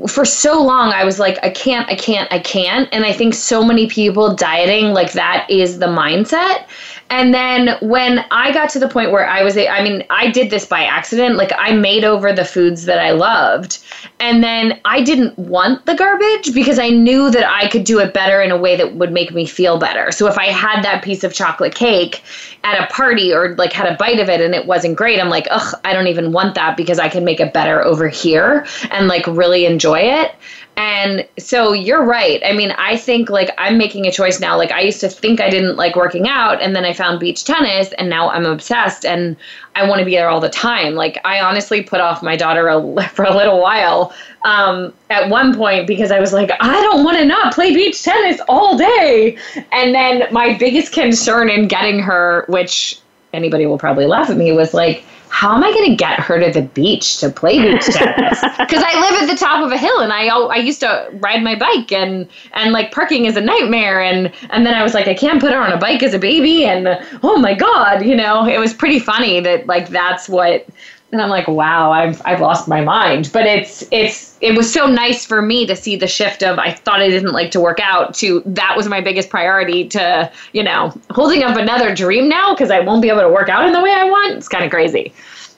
[0.07, 3.33] for so long I was like I can't I can't I can't and I think
[3.33, 6.65] so many people dieting like that is the mindset
[7.11, 10.51] and then when I got to the point where I was, I mean, I did
[10.51, 11.37] this by accident.
[11.37, 13.79] Like I made over the foods that I loved.
[14.19, 18.13] And then I didn't want the garbage because I knew that I could do it
[18.13, 20.11] better in a way that would make me feel better.
[20.11, 22.21] So if I had that piece of chocolate cake
[22.63, 25.29] at a party or like had a bite of it and it wasn't great, I'm
[25.29, 28.67] like, ugh, I don't even want that because I can make it better over here
[28.91, 30.35] and like really enjoy it.
[30.79, 32.41] And so you're right.
[32.45, 34.57] I mean, I think like I'm making a choice now.
[34.57, 37.43] Like I used to think I didn't like working out and then I found beach
[37.43, 39.35] tennis and now I'm obsessed and
[39.75, 40.95] I want to be there all the time.
[40.95, 44.13] Like I honestly put off my daughter a, for a little while
[44.45, 48.01] um, at one point because I was like, I don't want to not play beach
[48.01, 49.37] tennis all day.
[49.73, 53.01] And then my biggest concern in getting her, which
[53.33, 56.39] anybody will probably laugh at me, was like, how am I going to get her
[56.39, 58.41] to the beach to play beach tennis?
[58.59, 61.41] Because I live at the top of a hill, and I I used to ride
[61.43, 65.07] my bike, and and like parking is a nightmare, and and then I was like,
[65.07, 66.87] I can't put her on a bike as a baby, and
[67.23, 70.67] oh my god, you know, it was pretty funny that like that's what
[71.11, 73.29] and I'm like, wow, I've I've lost my mind.
[73.33, 76.71] But it's it's it was so nice for me to see the shift of I
[76.71, 80.63] thought I didn't like to work out to that was my biggest priority to you
[80.63, 83.73] know holding up another dream now because I won't be able to work out in
[83.73, 84.35] the way I want.
[84.35, 85.13] It's kind of crazy.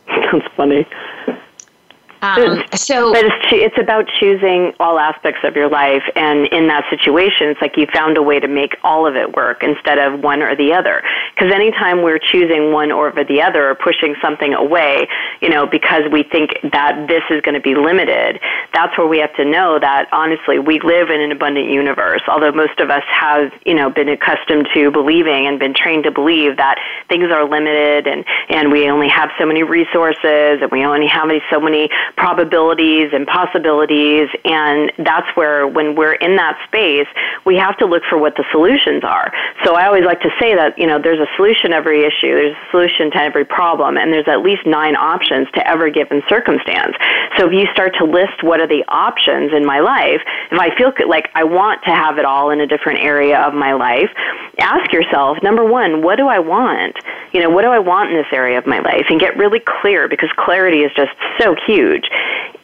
[0.07, 0.85] That's funny.
[2.21, 6.83] Um, so, but it's, it's about choosing all aspects of your life, and in that
[6.89, 10.19] situation, it's like you found a way to make all of it work instead of
[10.19, 11.01] one or the other.
[11.33, 15.07] Because anytime we're choosing one over the other or pushing something away,
[15.41, 18.39] you know, because we think that this is going to be limited,
[18.73, 22.21] that's where we have to know that honestly, we live in an abundant universe.
[22.27, 26.11] Although most of us have, you know, been accustomed to believing and been trained to
[26.11, 26.77] believe that
[27.09, 31.31] things are limited and and we only have so many resources and we only have
[31.49, 34.27] so many probabilities and possibilities.
[34.43, 37.07] And that's where, when we're in that space,
[37.45, 39.31] we have to look for what the solutions are.
[39.63, 42.55] So I always like to say that, you know, there's a solution every issue, there's
[42.55, 46.95] a solution to every problem, and there's at least nine options to every given circumstance.
[47.37, 50.75] So if you start to list what are the options in my life, if I
[50.77, 54.09] feel like I want to have it all in a different area of my life,
[54.59, 56.97] ask yourself, number one, what do I want?
[57.31, 59.05] You know, what do I want in this area of my life?
[59.09, 62.09] And get really clear because clarity is just so huge.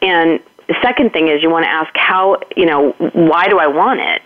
[0.02, 3.66] And the second thing is you want to ask how, you know, why do I
[3.66, 4.22] want it?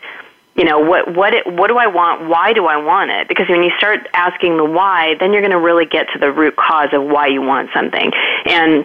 [0.54, 2.28] You know, what what it, what do I want?
[2.28, 3.26] Why do I want it?
[3.26, 6.30] Because when you start asking the why, then you're going to really get to the
[6.30, 8.12] root cause of why you want something.
[8.46, 8.84] And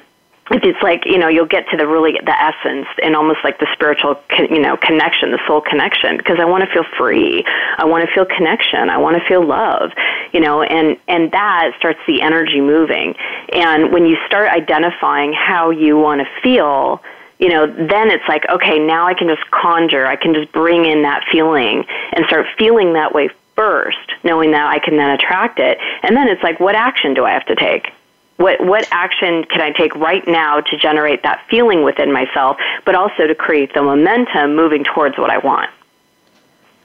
[0.51, 3.67] it's like you know you'll get to the really the essence and almost like the
[3.73, 7.43] spiritual you know connection the soul connection because i want to feel free
[7.77, 9.91] i want to feel connection i want to feel love
[10.32, 13.13] you know and and that starts the energy moving
[13.51, 17.01] and when you start identifying how you want to feel
[17.39, 20.86] you know, then it's like, okay, now I can just conjure, I can just bring
[20.86, 25.60] in that feeling and start feeling that way first, knowing that I can then attract
[25.60, 25.78] it.
[26.04, 27.91] And then it's like, what action do I have to take?
[28.38, 32.93] What, what action can I take right now to generate that feeling within myself, but
[32.93, 35.71] also to create the momentum moving towards what I want?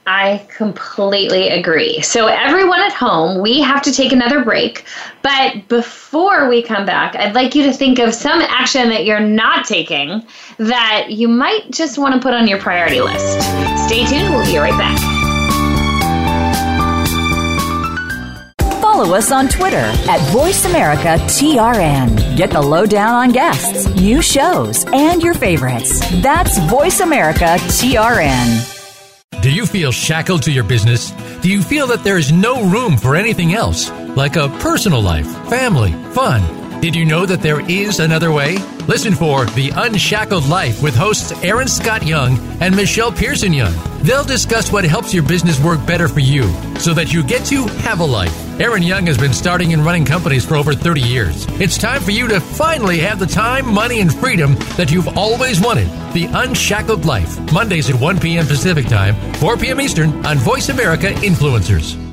[0.05, 2.01] I completely agree.
[2.01, 4.83] So, everyone at home, we have to take another break.
[5.21, 9.21] But before we come back, I'd like you to think of some action that you're
[9.21, 10.21] not taking
[10.57, 13.39] that you might just want to put on your priority list.
[13.85, 14.99] Stay tuned, we'll be right back.
[18.81, 22.35] Follow us on Twitter at VoiceAmericaTRN.
[22.37, 25.99] Get the lowdown on guests, new shows, and your favorites.
[26.21, 28.72] That's VoiceAmericaTRN.
[29.43, 31.11] Do you feel shackled to your business?
[31.41, 35.27] Do you feel that there is no room for anything else, like a personal life,
[35.49, 36.62] family, fun?
[36.83, 38.57] Did you know that there is another way?
[38.89, 43.73] Listen for The Unshackled Life with hosts Aaron Scott Young and Michelle Pearson Young.
[44.01, 46.43] They'll discuss what helps your business work better for you
[46.79, 48.37] so that you get to have a life.
[48.59, 51.45] Aaron Young has been starting and running companies for over 30 years.
[51.51, 55.61] It's time for you to finally have the time, money, and freedom that you've always
[55.61, 55.87] wanted.
[56.11, 58.45] The Unshackled Life, Mondays at 1 p.m.
[58.45, 59.79] Pacific Time, 4 p.m.
[59.79, 62.12] Eastern on Voice America Influencers.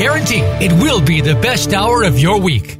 [0.01, 2.79] guarantee it will be the best hour of your week.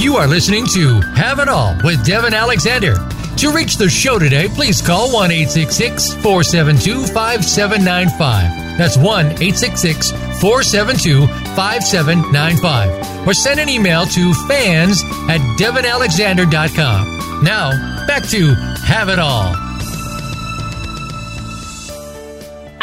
[0.00, 2.94] You are listening to Have It All with Devin Alexander.
[3.38, 8.78] To reach the show today, please call 1 472 5795.
[8.78, 13.26] That's 1 472 5795.
[13.26, 17.42] Or send an email to fans at devinalexander.com.
[17.42, 18.54] Now, back to
[18.84, 19.65] Have It All.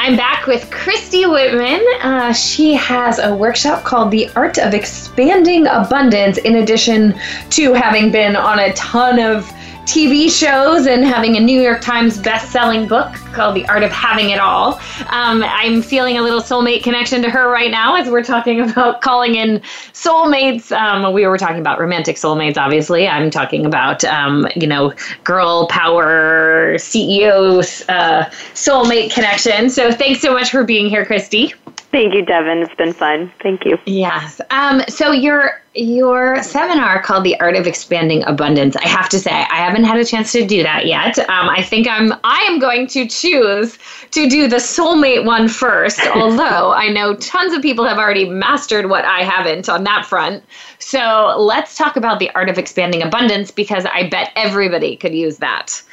[0.06, 1.82] I'm back with Christy Whitman.
[2.02, 7.18] Uh, she has a workshop called The Art of Expanding Abundance, in addition
[7.52, 9.50] to having been on a ton of
[9.86, 14.30] TV shows and having a New York Times best-selling book called The Art of Having
[14.30, 14.76] It All.
[15.10, 19.02] Um, I'm feeling a little soulmate connection to her right now as we're talking about
[19.02, 19.60] calling in
[19.92, 20.72] soulmates.
[20.72, 23.08] Um, we were talking about romantic soulmates, obviously.
[23.08, 24.94] I'm talking about, um, you know,
[25.26, 27.60] girl power CEO
[27.90, 29.70] uh, soulmate connection.
[29.70, 31.54] So thanks so much for being here, Christy.
[31.94, 32.58] Thank you, Devin.
[32.58, 33.32] It's been fun.
[33.44, 33.78] Thank you.
[33.86, 34.42] Yes.
[34.50, 39.30] Um, so your your seminar called "The Art of Expanding Abundance." I have to say,
[39.30, 41.20] I haven't had a chance to do that yet.
[41.20, 43.78] Um, I think I'm I am going to choose
[44.10, 46.00] to do the soulmate one first.
[46.16, 50.44] although I know tons of people have already mastered what I haven't on that front.
[50.80, 55.38] So let's talk about the art of expanding abundance because I bet everybody could use
[55.38, 55.84] that.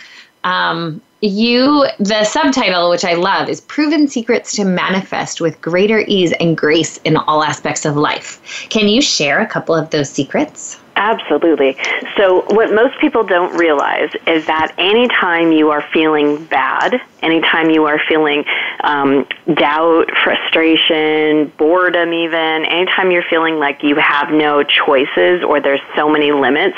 [0.44, 6.32] Um, you the subtitle which i love is proven secrets to manifest with greater ease
[6.40, 10.78] and grace in all aspects of life can you share a couple of those secrets
[11.00, 11.78] Absolutely.
[12.18, 17.86] So, what most people don't realize is that anytime you are feeling bad, anytime you
[17.86, 18.44] are feeling
[18.84, 25.80] um, doubt, frustration, boredom, even, anytime you're feeling like you have no choices or there's
[25.96, 26.76] so many limits,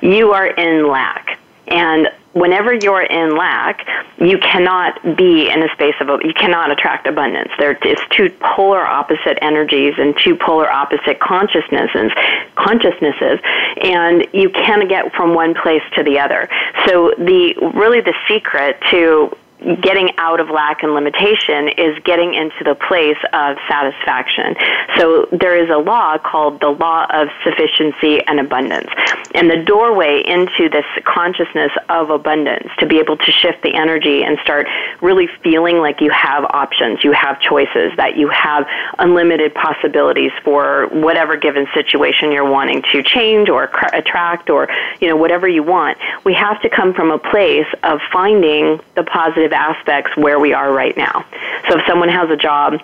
[0.00, 1.40] you are in lack.
[1.66, 3.86] And whenever you're in lack,
[4.18, 7.50] you cannot be in a space of, you cannot attract abundance.
[7.58, 12.12] There is two polar opposite energies and two polar opposite consciousnesses,
[12.56, 13.40] consciousnesses,
[13.82, 16.48] and you can't get from one place to the other.
[16.86, 19.36] So the, really the secret to
[19.80, 24.54] getting out of lack and limitation is getting into the place of satisfaction.
[24.96, 28.90] So there is a law called the law of sufficiency and abundance.
[29.34, 34.22] And the doorway into this consciousness of abundance to be able to shift the energy
[34.22, 34.66] and start
[35.00, 38.66] really feeling like you have options, you have choices, that you have
[38.98, 44.68] unlimited possibilities for whatever given situation you're wanting to change or attract or,
[45.00, 45.96] you know, whatever you want.
[46.24, 50.72] We have to come from a place of finding the positive aspects where we are
[50.72, 51.24] right now.
[51.68, 52.80] So if someone has a job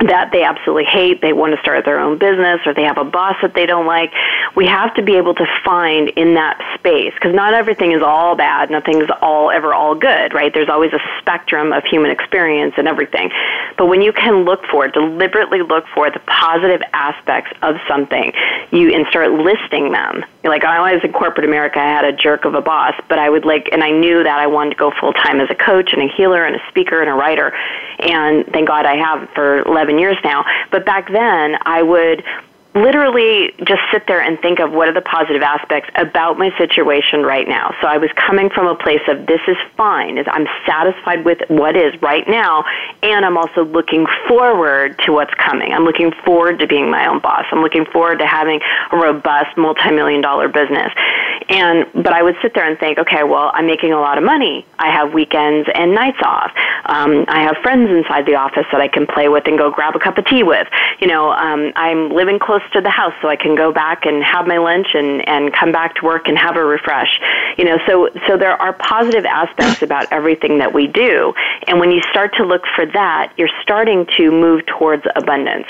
[0.00, 3.04] that they absolutely hate, they want to start their own business, or they have a
[3.04, 4.12] boss that they don't like.
[4.56, 8.34] We have to be able to find in that space because not everything is all
[8.34, 10.52] bad, nothing's all ever all good, right?
[10.52, 13.30] There's always a spectrum of human experience and everything.
[13.76, 18.32] But when you can look for, deliberately look for the positive aspects of something,
[18.70, 20.24] you and start listing them.
[20.44, 23.28] Like I was in corporate America, I had a jerk of a boss, but I
[23.28, 25.92] would like, and I knew that I wanted to go full time as a coach
[25.92, 27.52] and a healer and a speaker and a writer,
[27.98, 30.44] and thank God I have for 11 11 years now.
[30.70, 32.22] But back then, I would
[32.74, 37.22] literally just sit there and think of what are the positive aspects about my situation
[37.22, 37.74] right now.
[37.80, 41.38] So I was coming from a place of this is fine, is I'm satisfied with
[41.48, 42.64] what is right now,
[43.02, 45.72] and I'm also looking forward to what's coming.
[45.72, 47.44] I'm looking forward to being my own boss.
[47.50, 48.60] I'm looking forward to having
[48.92, 50.92] a robust multi-million dollar business.
[51.48, 54.24] And but I would sit there and think, okay, well, I'm making a lot of
[54.24, 54.64] money.
[54.78, 56.52] I have weekends and nights off.
[56.84, 59.96] Um, I have friends inside the office that I can play with and go grab
[59.96, 60.68] a cup of tea with.
[61.00, 64.06] You know, um, I'm living close close to the house so I can go back
[64.06, 67.20] and have my lunch and, and come back to work and have a refresh.
[67.56, 71.34] You know, so, so there are positive aspects about everything that we do.
[71.66, 75.66] And when you start to look for that, you're starting to move towards abundance.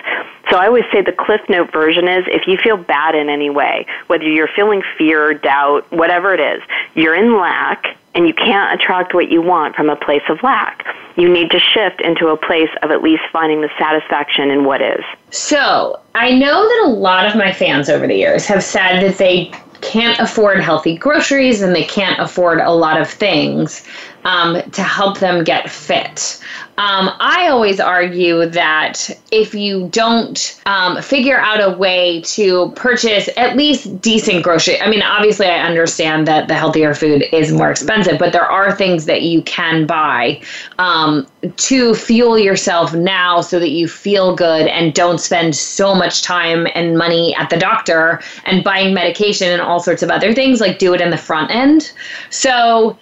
[0.50, 3.50] So I always say the Cliff Note version is if you feel bad in any
[3.50, 6.62] way, whether you're feeling fear, doubt, whatever it is,
[6.94, 10.84] you're in lack and you can't attract what you want from a place of lack.
[11.16, 14.82] You need to shift into a place of at least finding the satisfaction in what
[14.82, 15.04] is.
[15.30, 19.18] So, I know that a lot of my fans over the years have said that
[19.18, 23.86] they can't afford healthy groceries and they can't afford a lot of things
[24.24, 26.40] um, to help them get fit.
[26.80, 33.28] Um, I always argue that if you don't um, figure out a way to purchase
[33.36, 37.70] at least decent grocery, I mean, obviously, I understand that the healthier food is more
[37.70, 40.40] expensive, but there are things that you can buy
[40.78, 46.22] um, to fuel yourself now so that you feel good and don't spend so much
[46.22, 50.62] time and money at the doctor and buying medication and all sorts of other things.
[50.62, 51.92] Like, do it in the front end.
[52.30, 52.98] So,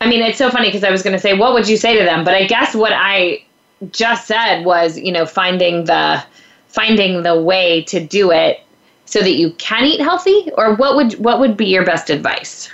[0.00, 1.98] I mean, it's so funny because I was going to say, what would you say
[1.98, 2.24] to them?
[2.24, 3.44] But I guess what I
[3.90, 6.22] just said was, you know, finding the
[6.68, 8.60] finding the way to do it
[9.06, 10.50] so that you can eat healthy.
[10.56, 12.70] Or what would what would be your best advice?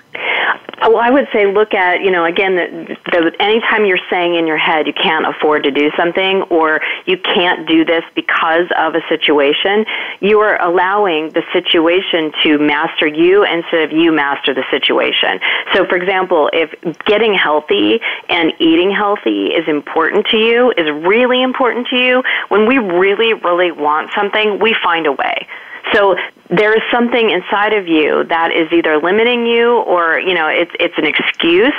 [0.81, 4.47] Well, I would say look at, you know, again, the, the, anytime you're saying in
[4.47, 8.95] your head you can't afford to do something or you can't do this because of
[8.95, 9.87] a situation,
[10.20, 15.41] you are allowing the situation to master you instead of you master the situation.
[15.72, 16.70] So, for example, if
[17.05, 22.66] getting healthy and eating healthy is important to you, is really important to you, when
[22.66, 25.47] we really, really want something, we find a way.
[25.93, 26.16] So
[26.51, 30.70] there is something inside of you that is either limiting you or you know it's
[30.78, 31.74] it's an excuse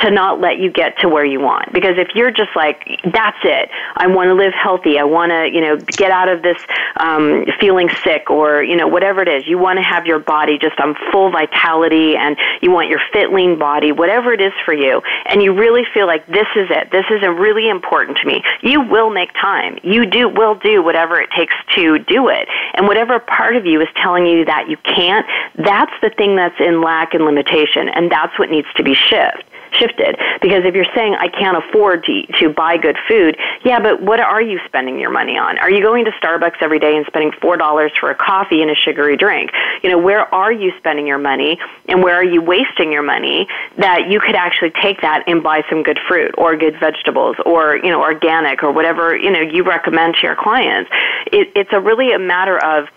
[0.00, 1.72] to not let you get to where you want.
[1.72, 3.70] Because if you're just like that's it.
[3.96, 4.98] I want to live healthy.
[4.98, 6.60] I want to you know get out of this
[6.96, 10.58] um, feeling sick or you know whatever it is you want to have your body
[10.58, 14.74] just on full vitality and you want your fit lean body whatever it is for
[14.74, 15.00] you.
[15.26, 16.90] And you really feel like this is it.
[16.92, 18.42] This is really important to me.
[18.62, 19.78] You will make time.
[19.82, 22.48] You do will do whatever it takes to do it.
[22.74, 25.26] And whatever part of you is telling you that you can't,
[25.56, 29.44] that's the thing that's in lack and limitation, and that's what needs to be shift
[29.72, 34.02] shifted because if you're saying I can't afford to to buy good food, yeah, but
[34.02, 35.58] what are you spending your money on?
[35.58, 38.70] Are you going to Starbucks every day and spending four dollars for a coffee and
[38.70, 39.50] a sugary drink?
[39.82, 43.48] You know, where are you spending your money and where are you wasting your money
[43.78, 47.76] that you could actually take that and buy some good fruit or good vegetables or
[47.76, 50.90] you know organic or whatever you know you recommend to your clients?
[51.26, 52.88] It, it's a really a matter of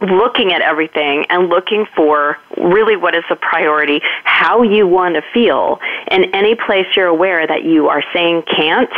[0.00, 5.22] looking at everything and looking for really what is the priority, how you want to
[5.32, 5.78] feel.
[6.08, 8.90] And any place you're aware that you are saying can't,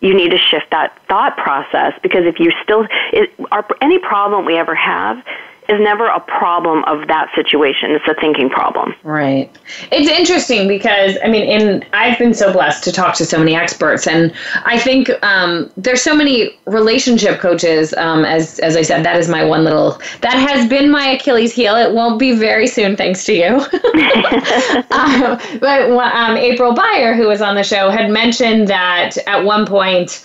[0.00, 4.44] you need to shift that thought process because if you still, it, our, any problem
[4.44, 5.24] we ever have
[5.68, 7.90] is never a problem of that situation.
[7.90, 8.94] It's a thinking problem.
[9.02, 9.54] Right.
[9.92, 13.54] It's interesting because I mean, in I've been so blessed to talk to so many
[13.54, 14.32] experts, and
[14.64, 17.92] I think um, there's so many relationship coaches.
[17.94, 21.52] Um, as as I said, that is my one little that has been my Achilles
[21.52, 21.76] heel.
[21.76, 23.46] It won't be very soon, thanks to you.
[24.90, 29.66] um, but um, April Beyer, who was on the show, had mentioned that at one
[29.66, 30.24] point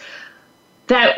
[0.88, 1.18] that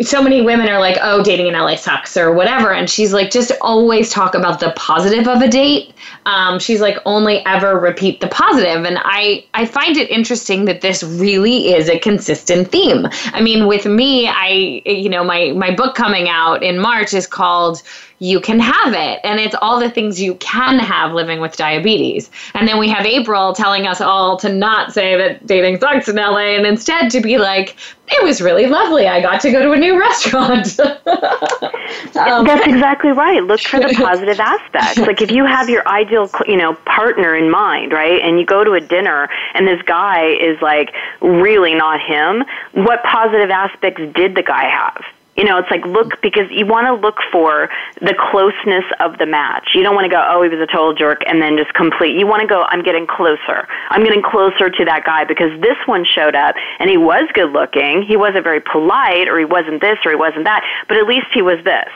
[0.00, 2.72] so many women are like, oh, dating in LA sucks or whatever.
[2.72, 5.94] And she's like, just always talk about the positive of a date.
[6.24, 8.84] Um, she's like, only ever repeat the positive.
[8.84, 13.06] And I, I find it interesting that this really is a consistent theme.
[13.26, 17.28] I mean, with me, I, you know, my, my book coming out in March is
[17.28, 17.82] called
[18.18, 19.20] you can have it.
[19.24, 22.30] And it's all the things you can have living with diabetes.
[22.54, 26.16] And then we have April telling us all to not say that dating sucks in
[26.16, 27.76] LA and instead to be like,
[28.08, 29.06] it was really lovely.
[29.06, 30.78] I got to go to a new restaurant.
[32.16, 33.42] um, That's exactly right.
[33.42, 34.98] Look for the positive aspects.
[34.98, 38.22] Like if you have your ideal, you know, partner in mind, right?
[38.22, 43.02] And you go to a dinner and this guy is like really not him, what
[43.02, 45.04] positive aspects did the guy have?
[45.36, 47.68] You know, it's like look because you want to look for
[48.00, 49.70] the closeness of the match.
[49.74, 52.18] You don't want to go, oh, he was a total jerk, and then just complete.
[52.18, 53.68] You want to go, I'm getting closer.
[53.90, 57.52] I'm getting closer to that guy because this one showed up and he was good
[57.52, 58.02] looking.
[58.02, 61.26] He wasn't very polite, or he wasn't this, or he wasn't that, but at least
[61.34, 61.88] he was this.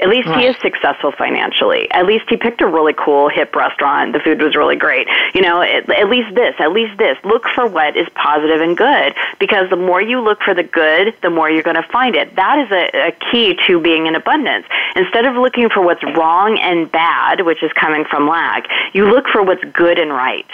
[0.00, 0.40] At least right.
[0.40, 1.90] he is successful financially.
[1.90, 4.12] At least he picked a really cool, hip restaurant.
[4.12, 5.06] The food was really great.
[5.34, 7.16] You know, at, at least this, at least this.
[7.24, 11.14] Look for what is positive and good because the more you look for the good,
[11.22, 12.34] the more you're going to find it.
[12.36, 14.66] That is a, a key to being in abundance.
[14.96, 19.26] Instead of looking for what's wrong and bad, which is coming from lack, you look
[19.28, 20.46] for what's good and right.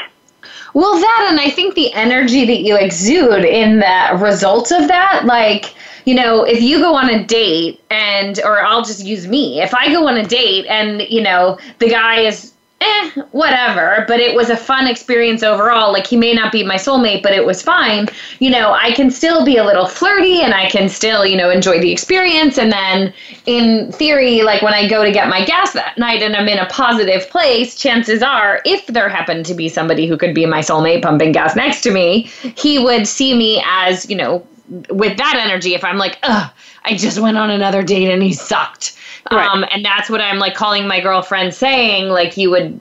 [0.74, 5.24] Well, that, and I think the energy that you exude in the results of that,
[5.24, 5.74] like,
[6.04, 9.74] you know, if you go on a date and, or I'll just use me, if
[9.74, 14.34] I go on a date and, you know, the guy is eh, whatever, but it
[14.34, 15.92] was a fun experience overall.
[15.92, 18.08] Like he may not be my soulmate, but it was fine.
[18.38, 21.50] You know, I can still be a little flirty and I can still, you know,
[21.50, 22.58] enjoy the experience.
[22.58, 23.14] And then
[23.46, 26.58] in theory, like when I go to get my gas that night and I'm in
[26.58, 30.60] a positive place, chances are, if there happened to be somebody who could be my
[30.60, 32.24] soulmate pumping gas next to me,
[32.56, 34.46] he would see me as, you know,
[34.90, 36.50] with that energy, if I'm like, ugh,
[36.84, 38.96] I just went on another date and he sucked
[39.30, 39.48] Right.
[39.48, 42.80] Um, and that's what I'm like calling my girlfriend saying, like, you would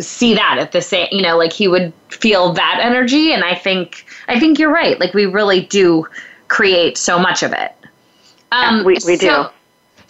[0.00, 3.32] see that at the same, you know, like he would feel that energy.
[3.32, 4.98] And I think, I think you're right.
[4.98, 6.06] Like, we really do
[6.48, 7.72] create so much of it.
[8.52, 9.46] Um, yeah, we, we do.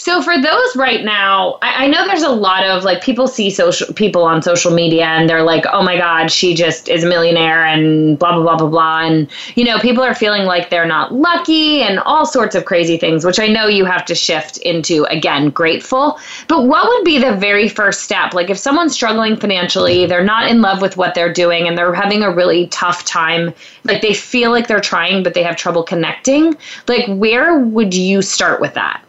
[0.05, 3.49] So, for those right now, I, I, know there's a lot of like people see
[3.49, 7.09] social people on social media and they're like, oh my God, she just is a
[7.09, 9.01] millionaire and blah blah blah blah blah.
[9.07, 12.99] And you know, people are feeling like they're not lucky and all sorts of crazy
[12.99, 16.19] things, which I know you have to shift into again, grateful.
[16.49, 18.35] But what would be the very first step?
[18.35, 21.95] Like if someone's struggling financially, they're not in love with what they're doing and they're
[21.95, 25.83] having a really tough time, like they feel like they're trying, but they have trouble
[25.83, 26.55] connecting,
[26.89, 29.03] like where would you start with that?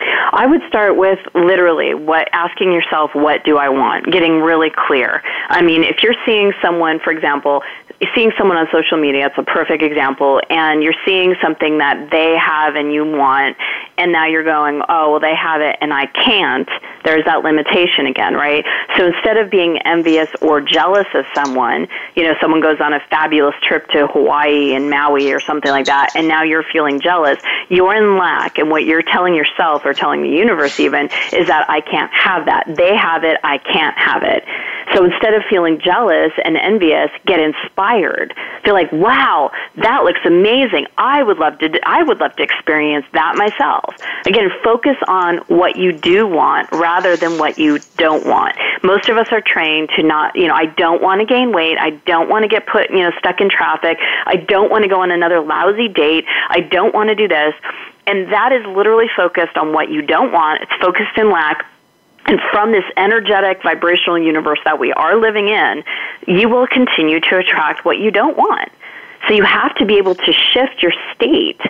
[0.00, 4.10] I would start with literally what asking yourself, what do I want?
[4.10, 5.22] Getting really clear.
[5.48, 7.62] I mean, if you're seeing someone, for example,
[8.14, 12.36] seeing someone on social media, it's a perfect example, and you're seeing something that they
[12.38, 13.56] have and you want,
[13.98, 16.68] and now you're going, oh, well, they have it and I can't,
[17.04, 18.64] there's that limitation again, right?
[18.96, 23.00] So instead of being envious or jealous of someone, you know, someone goes on a
[23.10, 27.38] fabulous trip to Hawaii and Maui or something like that, and now you're feeling jealous,
[27.68, 31.68] you're in lack, and what you're telling yourself or telling the universe even is that
[31.68, 32.64] I can't have that.
[32.66, 34.44] They have it, I can't have it.
[34.94, 37.89] So instead of feeling jealous and envious, get inspired.
[38.64, 40.86] Feel like, wow, that looks amazing.
[40.98, 43.94] I would love to, I would love to experience that myself.
[44.26, 48.56] Again, focus on what you do want rather than what you don't want.
[48.82, 51.78] Most of us are trained to not, you know, I don't want to gain weight.
[51.78, 53.98] I don't want to get put, you know, stuck in traffic.
[54.26, 56.24] I don't want to go on another lousy date.
[56.48, 57.54] I don't want to do this.
[58.06, 60.62] And that is literally focused on what you don't want.
[60.62, 61.64] It's focused in lack
[62.30, 65.82] and from this energetic vibrational universe that we are living in,
[66.28, 68.70] you will continue to attract what you don't want.
[69.26, 71.60] So you have to be able to shift your state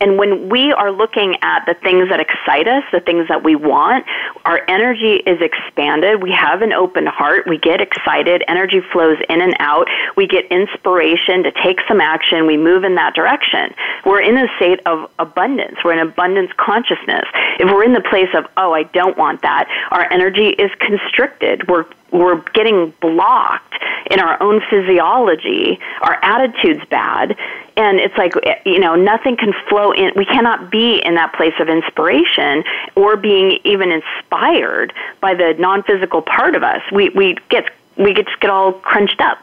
[0.00, 3.56] and when we are looking at the things that excite us, the things that we
[3.56, 4.04] want,
[4.44, 6.22] our energy is expanded.
[6.22, 7.46] We have an open heart.
[7.48, 8.44] We get excited.
[8.46, 9.88] Energy flows in and out.
[10.16, 12.46] We get inspiration to take some action.
[12.46, 13.74] We move in that direction.
[14.04, 15.78] We're in a state of abundance.
[15.84, 17.24] We're in abundance consciousness.
[17.58, 21.68] If we're in the place of, oh, I don't want that, our energy is constricted.
[21.68, 21.86] We're
[22.18, 23.74] we're getting blocked
[24.10, 25.78] in our own physiology.
[26.02, 27.36] Our attitude's bad.
[27.76, 30.12] And it's like, eh, you know, nothing can flow in.
[30.16, 32.64] We cannot be in that place of inspiration
[32.94, 36.80] or being even inspired by the non physical part of us.
[36.92, 37.64] We, we get
[37.98, 39.38] we get get all crunched up.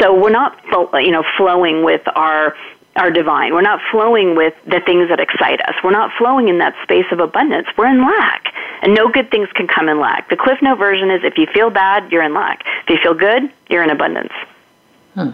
[0.00, 0.58] So we're not,
[0.94, 2.56] you know, flowing with our
[2.96, 3.52] our divine.
[3.52, 5.74] We're not flowing with the things that excite us.
[5.84, 7.68] We're not flowing in that space of abundance.
[7.76, 8.52] We're in lack.
[8.82, 10.28] And no good things can come in lack.
[10.28, 12.64] The Cliff Note version is if you feel bad, you're in lack.
[12.84, 14.32] If you feel good, you're in abundance.
[15.14, 15.30] Hmm.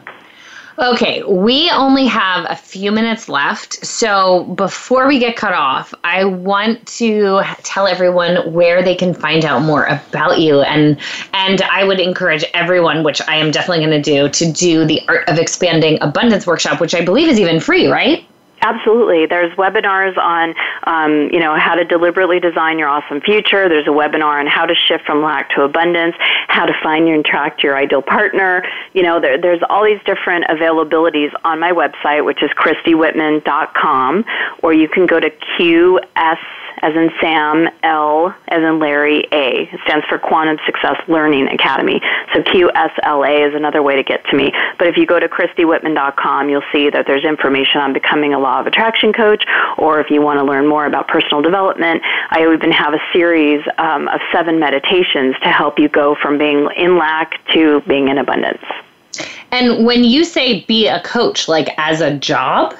[0.78, 3.84] Okay, we only have a few minutes left.
[3.84, 9.44] So before we get cut off, I want to tell everyone where they can find
[9.44, 10.98] out more about you and
[11.34, 15.02] and I would encourage everyone, which I am definitely going to do, to do the
[15.08, 18.26] Art of Expanding Abundance workshop, which I believe is even free, right?
[18.62, 19.26] Absolutely.
[19.26, 20.54] There's webinars on,
[20.84, 23.68] um, you know, how to deliberately design your awesome future.
[23.68, 26.14] There's a webinar on how to shift from lack to abundance,
[26.46, 28.64] how to find and attract your ideal partner.
[28.92, 34.24] You know, there, there's all these different availabilities on my website, which is christywhitman.com,
[34.62, 36.38] or you can go to QS
[36.82, 39.68] as in Sam, L as in Larry, A.
[39.72, 42.00] It stands for Quantum Success Learning Academy.
[42.34, 44.52] So QSLA is another way to get to me.
[44.78, 48.60] But if you go to ChristyWhitman.com, you'll see that there's information on becoming a law
[48.60, 49.44] of attraction coach,
[49.78, 53.64] or if you want to learn more about personal development, I even have a series
[53.78, 58.18] um, of seven meditations to help you go from being in lack to being in
[58.18, 58.62] abundance.
[59.50, 62.74] And when you say be a coach, like as a job?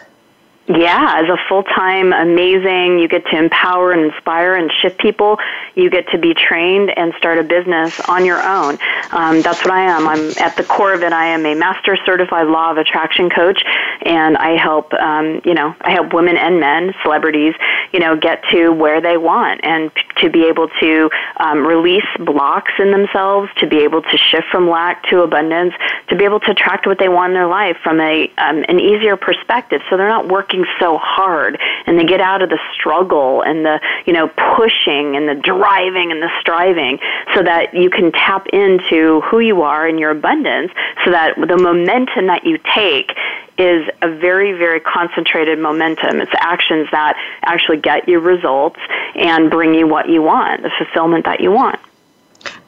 [0.69, 5.39] Yeah, as a full time, amazing, you get to empower and inspire and shift people.
[5.75, 8.79] You get to be trained and start a business on your own.
[9.11, 10.07] Um, that's what I am.
[10.07, 11.13] I'm at the core of it.
[11.13, 13.61] I am a master certified law of attraction coach,
[14.03, 17.55] and I help, um, you know, I help women and men, celebrities,
[17.93, 22.73] you know, get to where they want and to be able to um, release blocks
[22.79, 25.75] in themselves, to be able to shift from lack to abundance,
[26.09, 28.79] to be able to attract what they want in their life from a um, an
[28.79, 29.81] easier perspective.
[29.91, 33.65] So they're not working working so hard and they get out of the struggle and
[33.65, 36.99] the, you know, pushing and the driving and the striving
[37.35, 40.73] so that you can tap into who you are and your abundance
[41.05, 43.13] so that the momentum that you take
[43.59, 46.21] is a very, very concentrated momentum.
[46.21, 48.81] It's actions that actually get you results
[49.15, 51.79] and bring you what you want, the fulfillment that you want.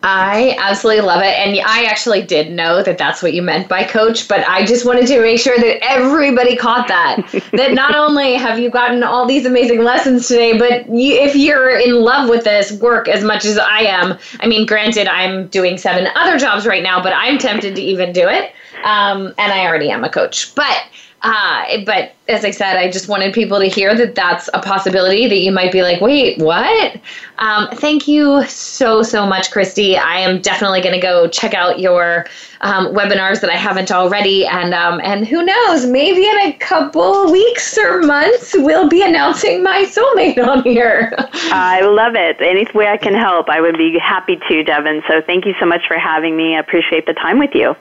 [0.06, 1.32] I absolutely love it.
[1.38, 4.84] And I actually did know that that's what you meant by coach, but I just
[4.84, 7.26] wanted to make sure that everybody caught that.
[7.52, 11.78] that not only have you gotten all these amazing lessons today, but you, if you're
[11.78, 15.78] in love with this work as much as I am, I mean, granted, I'm doing
[15.78, 18.52] seven other jobs right now, but I'm tempted to even do it.
[18.84, 20.54] Um, and I already am a coach.
[20.54, 20.84] But
[21.24, 25.26] uh, but as I said, I just wanted people to hear that that's a possibility
[25.26, 27.00] that you might be like, wait, what?
[27.38, 29.96] Um, thank you so, so much, Christy.
[29.96, 32.26] I am definitely going to go check out your
[32.60, 34.44] um, webinars that I haven't already.
[34.46, 39.62] And, um, and who knows, maybe in a couple weeks or months, we'll be announcing
[39.62, 41.14] my soulmate on here.
[41.50, 42.36] I love it.
[42.40, 45.02] Any way I can help, I would be happy to, Devin.
[45.08, 46.54] So thank you so much for having me.
[46.54, 47.74] I appreciate the time with you.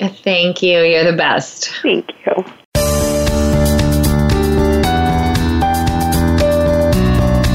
[0.00, 0.80] Thank you.
[0.80, 1.70] You're the best.
[1.82, 2.44] Thank you.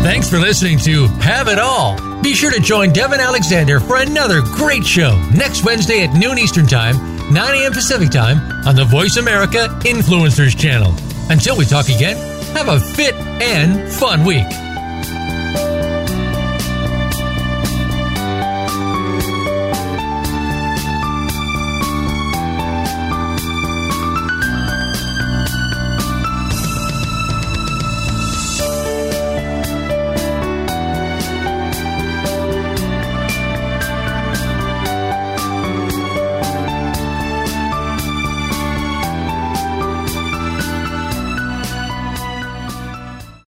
[0.04, 1.98] Thanks for listening to Have It All.
[2.22, 6.68] Be sure to join Devin Alexander for another great show next Wednesday at noon Eastern
[6.68, 6.96] Time,
[7.34, 7.72] 9 a.m.
[7.74, 10.94] Pacific Time on the Voice America Influencers channel.
[11.30, 12.18] Until we talk again,
[12.56, 14.46] have a fit and fun week.